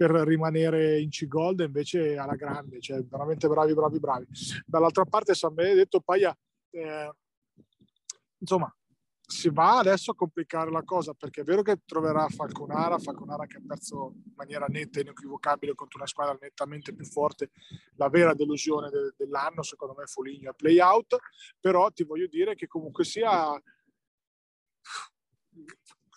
[0.00, 4.26] per rimanere in C-Gold invece alla grande, cioè veramente bravi, bravi, bravi.
[4.64, 6.34] Dall'altra parte San Benedetto Paia,
[6.70, 7.12] eh,
[8.38, 8.74] insomma,
[9.20, 13.58] si va adesso a complicare la cosa perché è vero che troverà Falconara, Falconara che
[13.58, 17.50] ha perso in maniera netta e inequivocabile contro una squadra nettamente più forte,
[17.96, 21.18] la vera delusione de- dell'anno secondo me Foligno a play out,
[21.60, 23.52] però ti voglio dire che comunque sia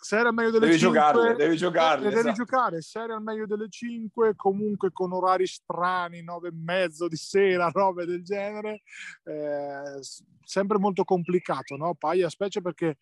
[0.04, 2.34] se era al meglio delle devi 5 giocarle, devi giocarle, devi esatto.
[2.34, 7.16] giocare se era al meglio delle 5 comunque con orari strani 9 e mezzo di
[7.16, 8.82] sera robe del genere
[9.24, 9.98] eh,
[10.44, 11.94] sempre molto complicato no?
[11.94, 12.98] Paia specie perché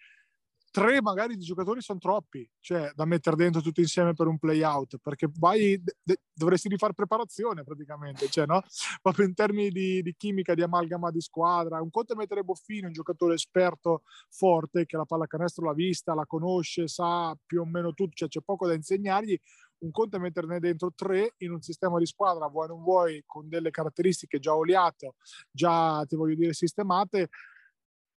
[0.73, 4.63] tre magari di giocatori sono troppi, cioè da mettere dentro tutti insieme per un play
[4.63, 8.63] out, perché vai, de- dovresti rifare preparazione praticamente, cioè, no?
[9.03, 11.83] proprio in termini di, di, chimica, di amalgama di squadra.
[11.83, 16.25] Un conto è mettere Boffino, un giocatore esperto, forte, che la pallacanestro l'ha vista, la
[16.27, 19.39] conosce, sa più o meno tutto, cioè c'è poco da insegnargli.
[19.83, 23.49] Un conto è metterne dentro tre in un sistema di squadra, vuoi non vuoi, con
[23.49, 25.17] delle caratteristiche già oliate,
[25.51, 27.29] già ti voglio dire sistemate,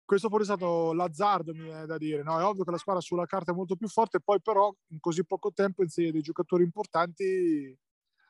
[0.06, 2.24] questo forse è stato l'azzardo, mi è da dire.
[2.24, 2.40] No?
[2.40, 5.26] È ovvio che la squadra sulla carta è molto più forte, poi però in così
[5.26, 7.78] poco tempo inserire dei giocatori importanti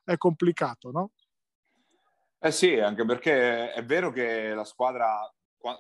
[0.04, 1.12] è complicato, no?
[2.40, 5.32] Eh sì, anche perché è vero che la squadra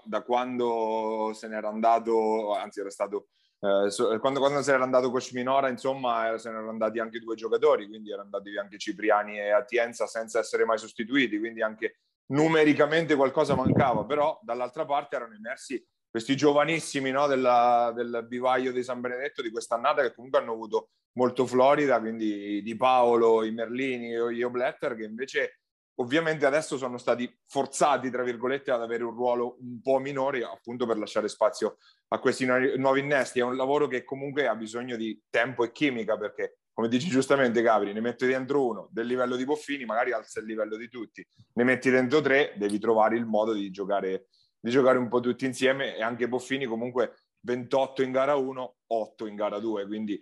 [0.03, 3.27] da quando se n'era andato, anzi era stato,
[3.59, 7.87] eh, quando, quando se n'era andato Coach Minora, insomma, se n'erano andati anche due giocatori,
[7.87, 13.55] quindi erano andati anche Cipriani e Atienza senza essere mai sostituiti, quindi anche numericamente qualcosa
[13.55, 19.41] mancava, però dall'altra parte erano emersi questi giovanissimi no, della, del vivaio di San Benedetto
[19.41, 24.49] di quest'annata che comunque hanno avuto molto Florida, quindi Di Paolo, i Merlini o io
[24.49, 25.59] Blatter, che invece
[25.95, 30.85] ovviamente adesso sono stati forzati, tra virgolette, ad avere un ruolo un po' minore, appunto
[30.85, 31.77] per lasciare spazio
[32.09, 33.39] a questi nuovi innesti.
[33.39, 37.61] È un lavoro che comunque ha bisogno di tempo e chimica, perché come dici giustamente
[37.61, 41.25] Gabri, ne metti dentro uno del livello di Boffini, magari alza il livello di tutti,
[41.53, 44.27] ne metti dentro tre, devi trovare il modo di giocare,
[44.59, 47.13] di giocare un po' tutti insieme e anche Boffini comunque
[47.43, 50.19] 28 in gara 1, 8 in gara 2, quindi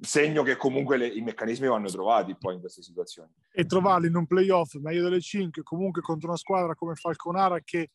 [0.00, 3.30] segno che comunque le, i meccanismi vanno trovati poi in queste situazioni.
[3.52, 7.90] E trovarli in un playoff meglio delle 5, comunque contro una squadra come Falconara che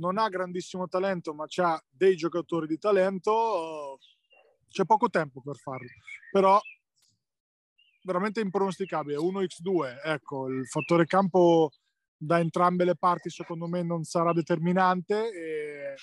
[0.00, 3.96] non ha grandissimo talento ma ha dei giocatori di talento,
[4.68, 5.88] c'è poco tempo per farlo.
[6.30, 6.60] Però
[8.02, 9.16] veramente impronosticabile.
[9.16, 11.70] 1x2, ecco, il fattore campo
[12.16, 15.30] da entrambe le parti secondo me non sarà determinante.
[15.30, 15.94] E...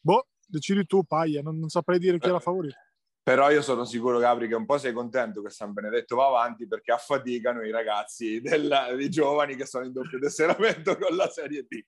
[0.00, 2.78] Boh, decidi tu, Paglia, non, non saprei dire chi è la favorita.
[3.28, 6.66] Però io sono sicuro, Gabri, che un po' sei contento che San Benedetto va avanti
[6.66, 11.66] perché affaticano i ragazzi della, i giovani che sono in doppio tesseramento con la Serie
[11.68, 11.78] D.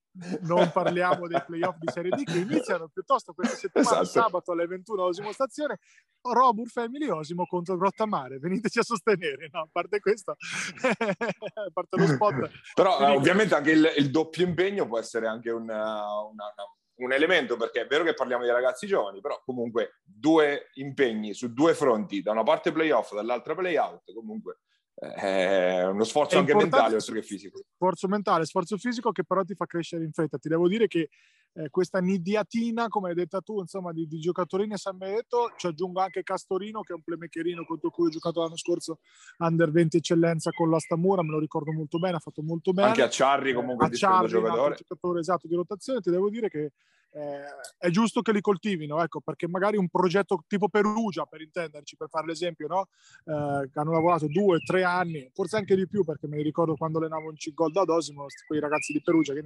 [0.43, 4.27] Non parliamo dei playoff di Serie D che iniziano piuttosto questa settimana, esatto.
[4.27, 5.79] sabato alle 21 Osimo stazione,
[6.21, 8.39] Robur Family Osimo contro Grottamare.
[8.39, 9.61] Veniteci a sostenere, no?
[9.61, 10.33] A parte questo,
[10.83, 12.51] a parte lo spot.
[12.75, 16.67] Però ovviamente anche il, il, doppio impegno può essere anche una, una, una
[17.05, 21.53] un elemento perché è vero che parliamo di ragazzi giovani, però comunque due impegni su
[21.53, 24.61] due fronti, da una parte playoff, dall'altra playout, comunque
[25.01, 27.63] è uno sforzo è anche mentale oltre che fisico.
[27.75, 30.37] Sforzo mentale, sforzo fisico che però ti fa crescere in fretta.
[30.37, 31.09] Ti devo dire che
[31.55, 35.67] eh, questa nidiatina, come hai detto tu, insomma, di, di giocatori a San Benedetto, ci
[35.67, 38.99] aggiungo anche Castorino, che è un playmakerino contro cui ho giocato l'anno scorso
[39.39, 42.89] under 20 eccellenza con la Stamura, me lo ricordo molto bene, ha fatto molto bene.
[42.89, 44.75] Anche a Ciarri comunque eh, a Ciarri, giocatore.
[44.77, 46.73] giocatore esatto di rotazione, ti devo dire che
[47.13, 47.43] eh,
[47.79, 52.09] è giusto che li coltivino, ecco, perché magari un progetto tipo Perugia, per intenderci, per
[52.09, 52.89] fare l'esempio, no?
[53.25, 57.31] eh, hanno lavorato due, tre anni, forse anche di più, perché mi ricordo quando allenavo
[57.31, 59.43] in C-Gold ad Osimo, quei ragazzi di Perugia, che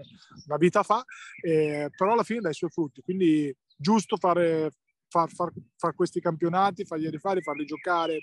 [0.46, 1.04] una vita fa,
[1.42, 4.70] eh, però alla fine dà i suoi frutti, quindi giusto fare,
[5.08, 8.18] far, far, far questi campionati, farli rifare, farli giocare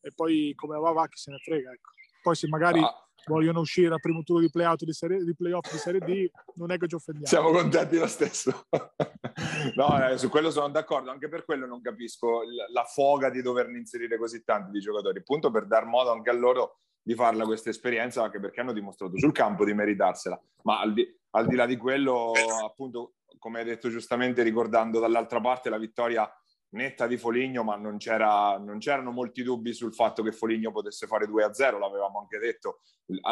[0.00, 1.90] e poi come va va chi se ne frega, ecco.
[2.22, 2.80] Poi se magari...
[2.80, 6.70] Ah vogliono uscire al primo turno di di, serie, di playoff di Serie D, non
[6.70, 7.26] è che ci offendiamo.
[7.28, 8.66] Siamo contenti lo stesso.
[9.74, 13.78] no, eh, su quello sono d'accordo, anche per quello non capisco la foga di doverne
[13.78, 17.70] inserire così tanti di giocatori, appunto per dar modo anche a loro di farla questa
[17.70, 20.40] esperienza, anche perché hanno dimostrato sul campo di meritarsela.
[20.62, 22.32] Ma al di, al di là di quello,
[22.64, 26.30] appunto, come hai detto giustamente, ricordando dall'altra parte la vittoria
[26.74, 31.06] netta di Foligno, ma non, c'era, non, c'erano molti dubbi sul fatto che Foligno potesse
[31.06, 32.80] fare 2-0, l'avevamo anche detto.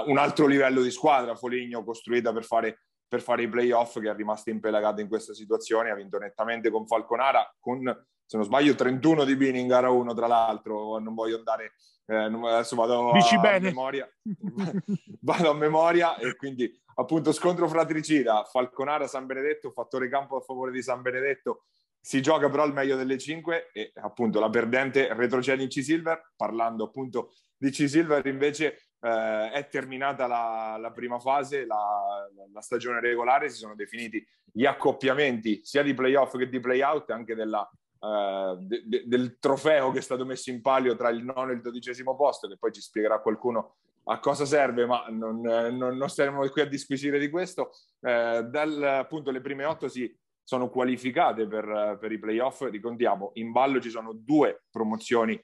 [0.07, 4.15] Un altro livello di squadra, Foligno costruita per fare, per fare i playoff, che è
[4.15, 7.83] rimasta impelagata in questa situazione, ha vinto nettamente con Falconara, con,
[8.25, 11.73] se non sbaglio, 31 di Bini in gara 1, tra l'altro, non voglio andare...
[12.05, 14.09] Eh, adesso vado a, a memoria.
[15.21, 18.45] Vado a memoria e quindi appunto scontro fratricida.
[18.45, 21.67] Falconara San Benedetto fattore campo a favore di San Benedetto
[22.05, 26.33] si gioca però al meglio delle cinque e appunto la perdente retrocede in C-Silver.
[26.37, 33.01] Parlando appunto di C-Silver invece eh, è terminata la, la prima fase, la, la, stagione
[33.01, 38.57] regolare, si sono definiti gli accoppiamenti sia di playoff che di playout, anche della, eh,
[38.59, 41.61] de, de, del trofeo che è stato messo in palio tra il nono e il
[41.61, 43.77] dodicesimo posto, che poi ci spiegherà qualcuno
[44.07, 47.71] a cosa serve, ma non, non, non staremo qui a disquisire di questo.
[48.01, 50.13] Eh, dal, appunto le prime otto si
[50.43, 52.63] sono qualificate per, per i playoff.
[52.63, 55.41] Ricordiamo, in ballo ci sono due promozioni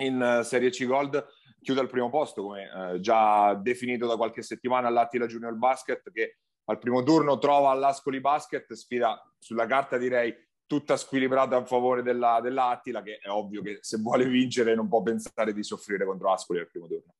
[0.00, 1.24] in uh, Serie C Gold.
[1.60, 6.38] Chiude al primo posto, come uh, già definito da qualche settimana all'Attila Junior Basket, che
[6.64, 10.34] al primo turno trova all'Ascoli Basket, sfida sulla carta direi
[10.66, 15.02] tutta squilibrata a favore della, dell'Attila, che è ovvio che se vuole vincere non può
[15.02, 17.14] pensare di soffrire contro Ascoli al primo turno.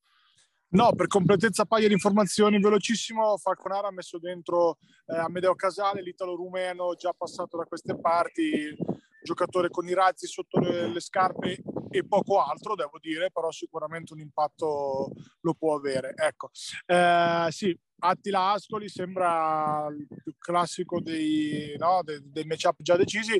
[0.73, 6.95] No, per completezza paio di informazioni velocissimo, Falconara ha messo dentro eh, Amedeo Casale, l'italo-rumeno
[6.95, 8.75] già passato da queste parti,
[9.23, 14.15] giocatore con i razzi sotto le, le, scarpe e poco altro, devo dire, però sicuramente
[14.15, 15.11] un impatto
[15.41, 16.15] lo può avere.
[16.17, 16.49] Ecco,
[16.87, 23.39] eh, sì, Attila Ascoli sembra il più classico dei, no, dei, dei matchup già decisi,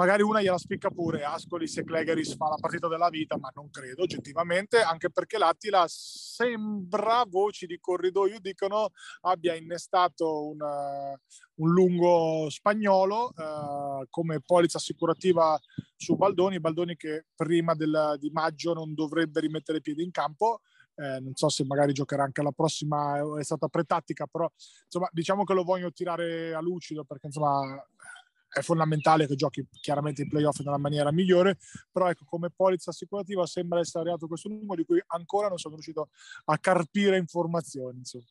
[0.00, 3.68] magari una gliela spicca pure Ascoli se Clegeris fa la partita della vita, ma non
[3.68, 8.92] credo oggettivamente, anche perché l'Attila sembra, voci di corridoio dicono,
[9.22, 11.10] abbia innestato una,
[11.56, 15.60] un lungo spagnolo eh, come polizza assicurativa
[15.96, 20.62] su Baldoni, Baldoni che prima del, di maggio non dovrebbe rimettere piedi in campo,
[20.94, 24.50] eh, non so se magari giocherà anche la prossima, è stata pretattica, però
[24.84, 27.60] insomma diciamo che lo voglio tirare a lucido perché insomma
[28.52, 31.58] è fondamentale che giochi chiaramente i playoff nella maniera migliore,
[31.90, 35.74] però ecco, come polizza assicurativa sembra essere arrivato questo numero di cui ancora non sono
[35.74, 36.08] riuscito
[36.46, 37.98] a carpire informazioni.
[37.98, 38.24] Insomma.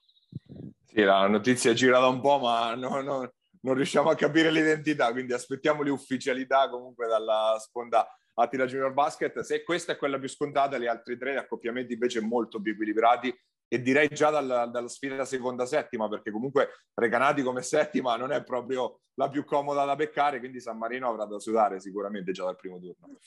[0.86, 5.12] Sì, la notizia gira da un po', ma no, no, non riusciamo a capire l'identità,
[5.12, 9.40] quindi aspettiamo l'ufficialità comunque dalla sponda Attila Junior Basket.
[9.40, 13.34] Se questa è quella più scontata, gli altri tre accoppiamenti invece molto più equilibrati
[13.72, 19.02] e direi già dalla, dalla sfida seconda-settima, perché comunque Recanati come settima non è proprio
[19.14, 22.80] la più comoda da beccare, quindi San Marino avrà da sudare sicuramente già dal primo
[22.80, 23.18] turno.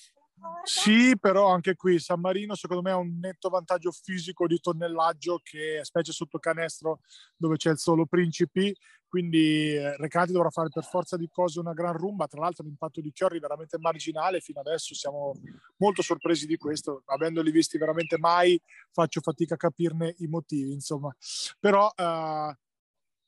[0.64, 5.40] Sì, però anche qui San Marino secondo me ha un netto vantaggio fisico di tonnellaggio
[5.42, 7.00] che specie sotto canestro
[7.36, 8.74] dove c'è il solo Principi,
[9.08, 13.00] quindi eh, Recati dovrà fare per forza di cose una gran rumba, tra l'altro l'impatto
[13.00, 15.32] di Chiorri è veramente marginale, fino adesso siamo
[15.76, 18.60] molto sorpresi di questo, avendoli visti veramente mai
[18.90, 21.14] faccio fatica a capirne i motivi, insomma.
[21.58, 22.56] Però eh,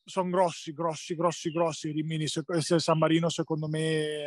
[0.05, 1.91] sono grossi, grossi, grossi, grossi.
[1.91, 4.27] Rimini, San Marino secondo me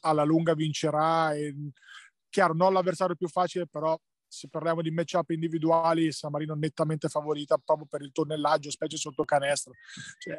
[0.00, 1.34] alla lunga vincerà.
[1.34, 1.54] E,
[2.34, 7.56] chiaro, non l'avversario più facile, però se parliamo di matchup individuali, San Marino nettamente favorita
[7.58, 9.74] proprio per il tonnellaggio, specie sotto canestro.
[10.18, 10.36] Cioè,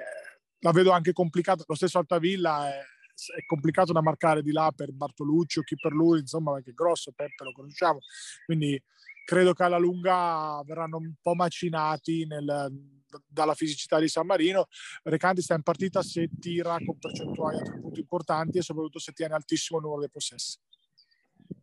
[0.59, 1.63] la vedo anche complicata.
[1.65, 5.93] Lo stesso Altavilla è, è complicato da marcare di là per Bartolucci o chi per
[5.93, 7.99] lui, insomma, perché è grosso, Peppe lo conosciamo.
[8.43, 8.81] Quindi
[9.23, 14.67] credo che alla lunga verranno un po' macinati nel, dalla fisicità di San Marino.
[15.03, 19.13] Recanti sta in partita se tira con percentuali a tre punti importanti e soprattutto se
[19.13, 20.57] tiene altissimo il numero dei possessi.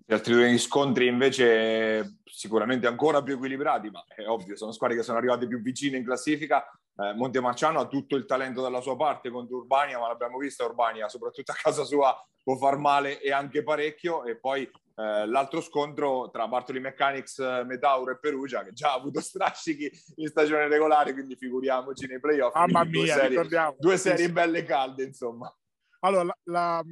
[0.04, 5.02] Gli altri due scontri invece sicuramente ancora più equilibrati, ma è ovvio, sono squadre che
[5.02, 6.64] sono arrivate più vicine in classifica.
[6.96, 11.08] Eh, Montemarciano ha tutto il talento dalla sua parte contro Urbania, ma l'abbiamo vista Urbania,
[11.08, 14.24] soprattutto a casa sua, può far male e anche parecchio.
[14.24, 19.20] E poi eh, l'altro scontro tra Bartoli Mechanics, Metauro e Perugia, che già ha avuto
[19.22, 22.54] strascichi in stagione regolare, quindi figuriamoci nei playoff.
[22.54, 23.76] Mamma mia, due serie.
[23.78, 25.54] Due serie belle calde, insomma.
[26.04, 26.82] Allora, la, la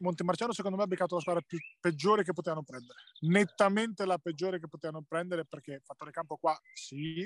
[0.00, 4.58] Montemarciano secondo me ha beccato la squadra più, peggiore che potevano prendere, nettamente la peggiore
[4.58, 7.24] che potevano prendere perché fattore campo qua sì,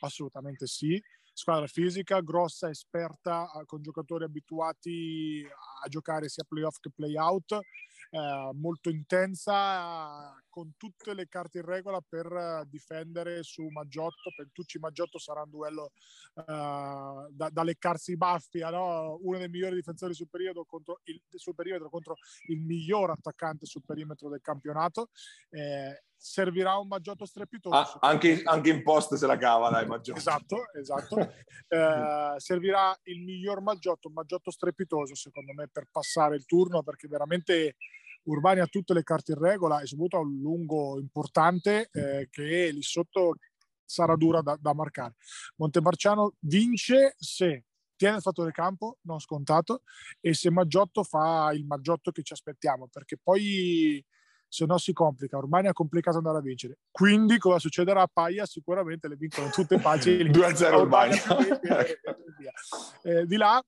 [0.00, 1.02] assolutamente sì,
[1.32, 5.46] squadra fisica, grossa, esperta, con giocatori abituati
[5.84, 7.52] a giocare sia playoff che playout,
[8.10, 14.32] eh, molto intensa, con tutte le carte in regola per difendere su Maggiotto.
[14.34, 15.92] Pentucci Maggiotto sarà un duello
[16.34, 16.42] eh,
[17.30, 19.20] da, da, leccarsi i baffi, eh, no?
[19.22, 22.16] uno dei migliori difensori sul perimetro, contro il, sul perimetro contro
[22.48, 25.10] il miglior attaccante sul perimetro del campionato.
[25.50, 27.76] Eh, servirà un Maggiotto strepitoso.
[27.76, 30.18] Ah, anche, anche, in post se la cava, dai, Maggiotto.
[30.18, 31.18] Esatto, esatto.
[31.68, 37.06] eh, servirà il miglior Maggiotto, un Maggiotto strepitoso, secondo me, per passare il turno, perché
[37.06, 37.76] veramente
[38.28, 42.70] Urbani ha tutte le carte in regola e soprattutto ha un lungo importante eh, che
[42.72, 43.36] lì sotto
[43.84, 45.14] sarà dura da, da marcare.
[45.56, 47.64] Montemarciano vince se
[47.96, 49.82] tiene il fattore campo, non scontato,
[50.20, 54.04] e se Maggiotto fa il Maggiotto che ci aspettiamo, perché poi
[54.46, 55.36] se no si complica.
[55.36, 56.78] Ormai è complicato andare a vincere.
[56.90, 58.46] Quindi cosa succederà a Paglia?
[58.46, 60.24] Sicuramente le vincono tutte pagine.
[60.30, 61.22] 2-0 Urbania.
[63.02, 63.60] Eh, di là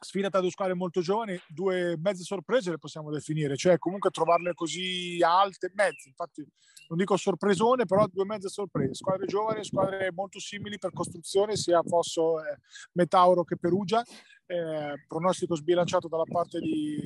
[0.00, 4.54] sfida tra due squadre molto giovani, due mezze sorprese le possiamo definire, cioè comunque trovarle
[4.54, 6.46] così alte, mezze, infatti
[6.88, 11.82] non dico sorpresone, però due mezze sorprese, squadre giovani, squadre molto simili per costruzione, sia
[11.82, 12.58] Fosso, eh,
[12.92, 14.02] Metauro che Perugia,
[14.46, 16.98] eh, pronostico sbilanciato dalla parte di,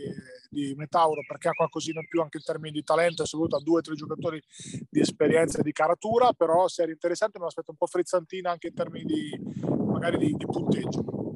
[0.49, 3.78] di, Metauro perché ha qualcosina in più anche in termini di talento soprattutto ha due
[3.78, 4.40] o tre giocatori
[4.88, 8.74] di esperienza e di caratura, però serie interessante, mi aspetto un po' frizzantina anche in
[8.74, 9.40] termini di
[9.84, 11.32] magari di, di punteggio.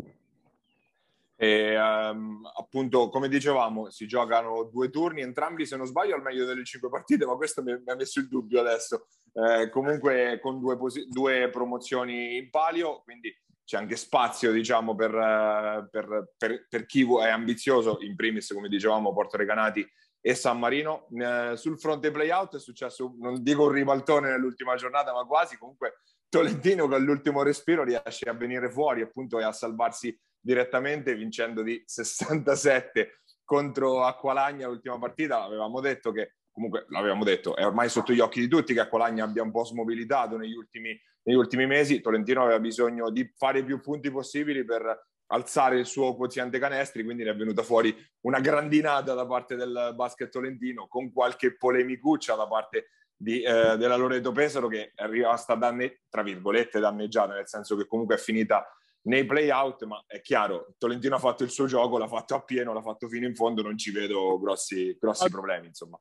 [1.39, 6.47] E, um, appunto, come dicevamo, si giocano due turni, entrambi se non sbaglio al meglio
[6.47, 9.07] delle cinque partite, ma questo mi, mi ha messo il dubbio adesso.
[9.33, 13.35] Eh, comunque con due, posi- due, promozioni in palio, quindi
[13.65, 19.13] c'è anche spazio diciamo per, per, per, per chi è ambizioso, in primis come dicevamo
[19.13, 19.87] Porto Recanati
[20.21, 21.07] e San Marino.
[21.13, 26.01] Eh, sul fronte playout è successo, non dico un ribaltone nell'ultima giornata, ma quasi comunque
[26.29, 31.83] Tolentino con l'ultimo respiro riesce a venire fuori appunto e a salvarsi direttamente vincendo di
[31.85, 35.43] 67 contro Acqualagna l'ultima partita.
[35.43, 39.25] Avevamo detto che comunque l'avevamo detto, è ormai sotto gli occhi di tutti che Acqualagna
[39.25, 42.01] abbia un po' smobilitato negli ultimi, negli ultimi mesi.
[42.01, 47.25] Tolentino aveva bisogno di fare più punti possibili per alzare il suo quoziente canestri, quindi
[47.25, 52.47] ne è venuta fuori una grandinata da parte del basket tolentino con qualche polemicuccia da
[52.47, 57.75] parte di, eh, della Loreto Pesaro che è rimasta danne, tra virgolette danneggiata, nel senso
[57.77, 58.65] che comunque è finita
[59.07, 62.73] nei play-out, ma è chiaro, Tolentino ha fatto il suo gioco, l'ha fatto a pieno,
[62.73, 65.99] l'ha fatto fino in fondo, non ci vedo grossi, grossi problemi, insomma.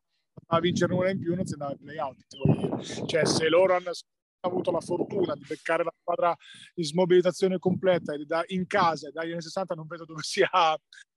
[0.48, 3.92] A vincere una in più non si andava ai play-out, cioè se loro hanno
[4.42, 6.36] avuto la fortuna di beccare la squadra
[6.76, 8.14] in smobilitazione completa
[8.48, 10.50] in casa e dagli anni 60 non vedo dove sia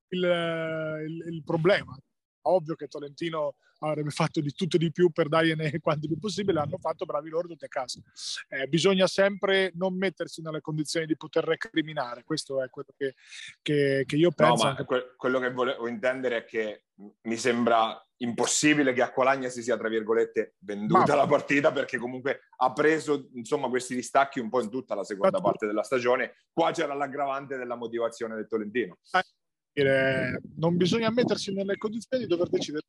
[0.08, 1.94] il, il, il problema.
[2.42, 6.54] Ovvio che Tolentino avrebbe fatto di tutto e di più per dargliene quanto più possibile,
[6.54, 8.00] l'hanno fatto bravi loro tutti a casa.
[8.48, 13.14] Eh, bisogna sempre non mettersi nelle condizioni di poter recriminare, questo è quello che,
[13.62, 14.64] che, che io penso.
[14.64, 16.84] No, ma que- quello che volevo intendere è che
[17.22, 21.14] mi sembra impossibile che a Colagna si sia, tra virgolette, venduta ma...
[21.14, 25.40] la partita perché comunque ha preso insomma questi distacchi un po' in tutta la seconda
[25.40, 26.34] parte della stagione.
[26.52, 28.98] Qua c'era l'aggravante della motivazione del Tolentino.
[29.72, 32.86] Eh, non bisogna mettersi nelle condizioni di dover decidere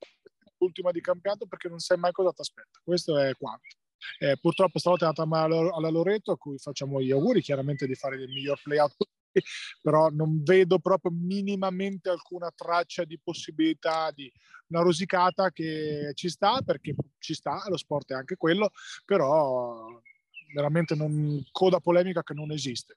[0.58, 2.80] l'ultima di campionato perché non sai mai cosa ti aspetta.
[2.84, 3.78] Questo è quanto.
[4.18, 7.96] Eh, purtroppo stavolta è andata male alla Loreto, a cui facciamo gli auguri chiaramente di
[7.96, 8.96] fare il miglior playout
[9.82, 14.32] però non vedo proprio minimamente alcuna traccia di possibilità di
[14.68, 18.72] una rosicata che ci sta, perché ci sta, lo sport è anche quello,
[19.06, 20.02] però
[20.54, 22.96] veramente non, coda polemica che non esiste.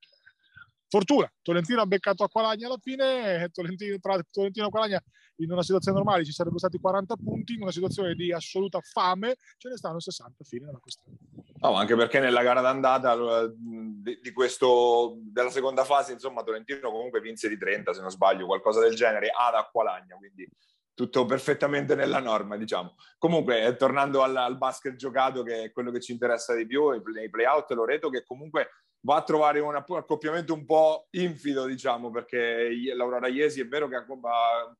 [0.92, 5.02] Fortuna, Tolentino ha beccato Acqualagna alla fine, Tolentino, tra Tolentino e Acqualagna
[5.36, 9.36] in una situazione normale ci sarebbero stati 40 punti, in una situazione di assoluta fame
[9.56, 11.16] ce ne stanno 60, fine della questione.
[11.62, 17.22] No, anche perché nella gara d'andata di, di questo, della seconda fase, insomma, Tolentino comunque
[17.22, 20.46] vinse di 30, se non sbaglio, qualcosa del genere, ad Acqualagna, quindi
[20.92, 22.96] tutto perfettamente nella norma, diciamo.
[23.16, 26.90] Comunque, eh, tornando al, al, basket giocato, che è quello che ci interessa di più,
[26.90, 28.68] nei play-out, Loreto che comunque
[29.04, 33.96] va a trovare un accoppiamento un po' infido, diciamo, perché l'Aurora Iesi è vero che
[33.96, 34.06] ha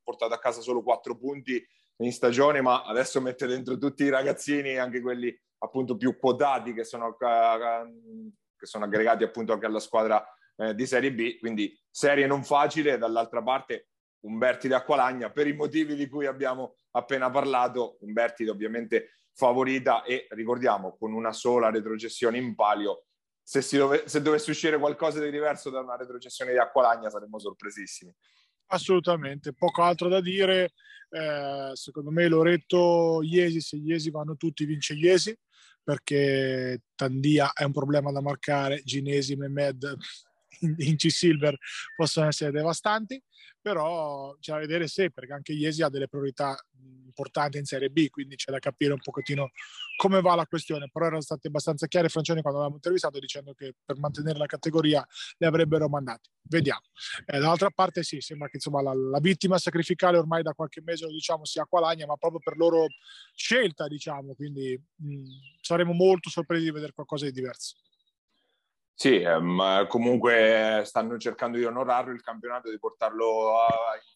[0.03, 1.65] portato a casa solo quattro punti
[1.97, 6.85] in stagione, ma adesso mette dentro tutti i ragazzini, anche quelli appunto più quotati che
[6.85, 10.25] sono, che sono aggregati appunto anche alla squadra
[10.57, 13.89] eh, di Serie B, quindi serie non facile, dall'altra parte
[14.21, 20.27] Umberti di Acqualagna, per i motivi di cui abbiamo appena parlato, Umberti ovviamente favorita e
[20.31, 23.07] ricordiamo con una sola retrocessione in palio
[23.43, 28.15] se, dove, se, dovesse uscire qualcosa di diverso da una retrocessione di Acqualagna saremmo sorpresissimi.
[28.67, 30.73] Assolutamente, poco altro da dire.
[31.11, 35.37] Eh, secondo me Loretto, Iesi, se Iesi vanno tutti, vince Iesi,
[35.83, 39.97] perché Tandia è un problema da marcare, Ginesi, Mehmed,
[40.79, 41.57] in C-Silver
[41.97, 43.23] possono essere devastanti,
[43.63, 46.55] però c'è da vedere se, perché anche Iesi ha delle priorità
[47.07, 49.51] importante in Serie B, quindi c'è da capire un pochettino
[49.97, 53.75] come va la questione, però erano stati abbastanza chiari Francioni quando l'avevamo intervistato dicendo che
[53.85, 55.07] per mantenere la categoria
[55.37, 56.31] le avrebbero mandati.
[56.43, 56.81] Vediamo.
[57.27, 61.05] Eh, dall'altra parte sì, sembra che insomma, la, la, vittima sacrificale ormai da qualche mese
[61.05, 62.87] lo diciamo sia Qualagna, ma proprio per loro
[63.35, 65.23] scelta, diciamo, quindi mh,
[65.61, 67.77] saremo molto sorpresi di vedere qualcosa di diverso.
[68.95, 73.67] Sì, ma comunque stanno cercando di onorarlo il campionato, di portarlo a,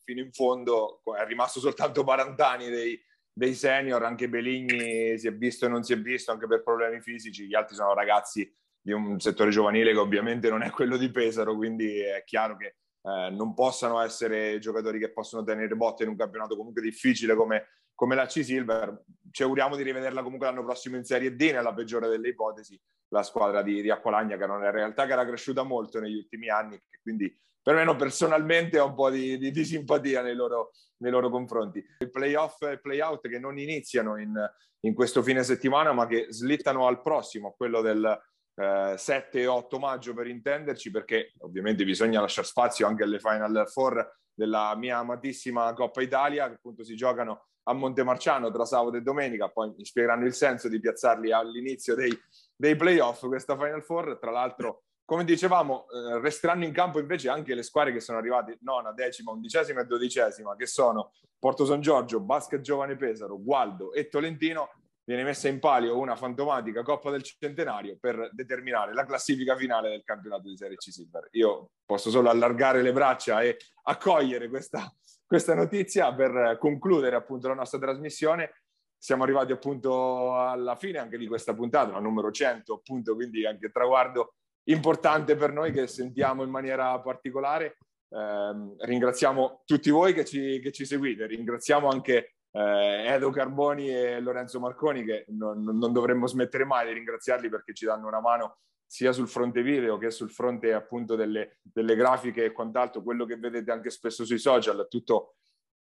[0.04, 1.00] fino in fondo.
[1.18, 3.00] È rimasto soltanto Barantani dei,
[3.32, 7.00] dei senior, anche Beligni si è visto e non si è visto anche per problemi
[7.00, 7.46] fisici.
[7.46, 8.50] Gli altri sono ragazzi
[8.80, 12.76] di un settore giovanile che ovviamente non è quello di Pesaro, quindi è chiaro che
[13.02, 17.66] eh, non possano essere giocatori che possono tenere botte in un campionato comunque difficile come,
[17.96, 19.04] come la C-Silver.
[19.32, 23.24] Ci auguriamo di rivederla comunque l'anno prossimo in Serie D, nella peggiore delle ipotesi, la
[23.24, 26.80] squadra di, di Acqualagna, che era una realtà che era cresciuta molto negli ultimi anni,
[27.02, 31.84] quindi perlomeno personalmente ho un po' di, di, di simpatia nei loro, nei loro, confronti.
[31.98, 34.32] I playoff e playout che non iniziano in,
[34.80, 38.22] in, questo fine settimana, ma che slittano al prossimo, quello del
[38.54, 43.68] eh, 7 e 8 maggio per intenderci, perché ovviamente bisogna lasciare spazio anche alle Final
[43.68, 49.02] Four della mia amatissima Coppa Italia, che appunto si giocano a Montemarciano tra sabato e
[49.02, 52.16] domenica, poi mi spiegheranno il senso di piazzarli all'inizio dei,
[52.54, 54.18] dei playoff questa Final Four.
[54.20, 58.58] Tra l'altro, come dicevamo, eh, resteranno in campo invece anche le squadre che sono arrivate
[58.60, 64.08] nona, decima, undicesima e dodicesima, che sono Porto San Giorgio, Basket Giovane Pesaro, Gualdo e
[64.08, 64.70] Tolentino.
[65.06, 70.02] viene messa in palio una fantomatica Coppa del Centenario per determinare la classifica finale del
[70.04, 71.28] campionato di Serie C Silver.
[71.32, 74.92] Io posso solo allargare le braccia e accogliere questa,
[75.26, 78.62] questa notizia per concludere appunto la nostra trasmissione.
[78.96, 83.70] Siamo arrivati appunto alla fine anche di questa puntata, la numero 100 appunto, quindi anche
[83.70, 84.34] traguardo
[84.68, 87.76] importante per noi che sentiamo in maniera particolare.
[88.08, 94.20] Eh, ringraziamo tutti voi che ci, che ci seguite, ringraziamo anche eh, Edo Carboni e
[94.20, 98.58] Lorenzo Marconi che non, non, dovremmo smettere mai di ringraziarli perché ci danno una mano
[98.86, 103.36] sia sul fronte video che sul fronte appunto delle, delle grafiche e quant'altro, quello che
[103.36, 105.36] vedete anche spesso sui social, tutto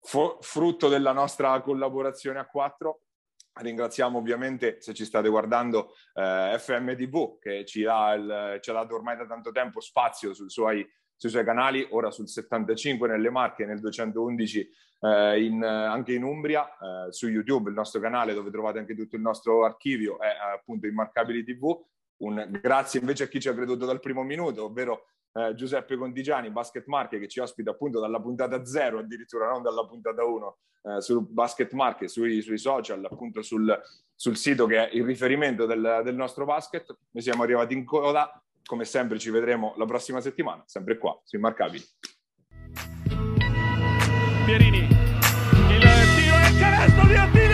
[0.00, 3.02] fu- frutto della nostra collaborazione a quattro.
[3.52, 9.16] Ringraziamo ovviamente, se ci state guardando, eh, FMTV che ci, il, ci ha dato ormai
[9.16, 13.80] da tanto tempo spazio sui suoi, sui suoi canali, ora sul 75 nelle Marche, nel
[13.80, 14.70] 211
[15.00, 19.16] eh, in, anche in Umbria, eh, su YouTube, il nostro canale dove trovate anche tutto
[19.16, 21.76] il nostro archivio, è appunto Immarcabili TV.
[22.20, 26.50] Un grazie invece a chi ci ha creduto dal primo minuto, ovvero eh, Giuseppe Contigiani,
[26.50, 31.00] Basket Marche, che ci ospita appunto dalla puntata zero, addirittura non dalla puntata uno, eh,
[31.00, 33.80] sul Basket Marche, sui, sui social, appunto sul,
[34.14, 36.94] sul, sito che è il riferimento del, del nostro basket.
[37.10, 41.36] Noi siamo arrivati in coda, come sempre ci vedremo la prossima settimana, sempre qua, su
[41.36, 41.84] Immarcabili.
[44.44, 44.78] Pierini.
[44.78, 45.80] Il
[46.16, 47.49] tiro il canestro di Attilio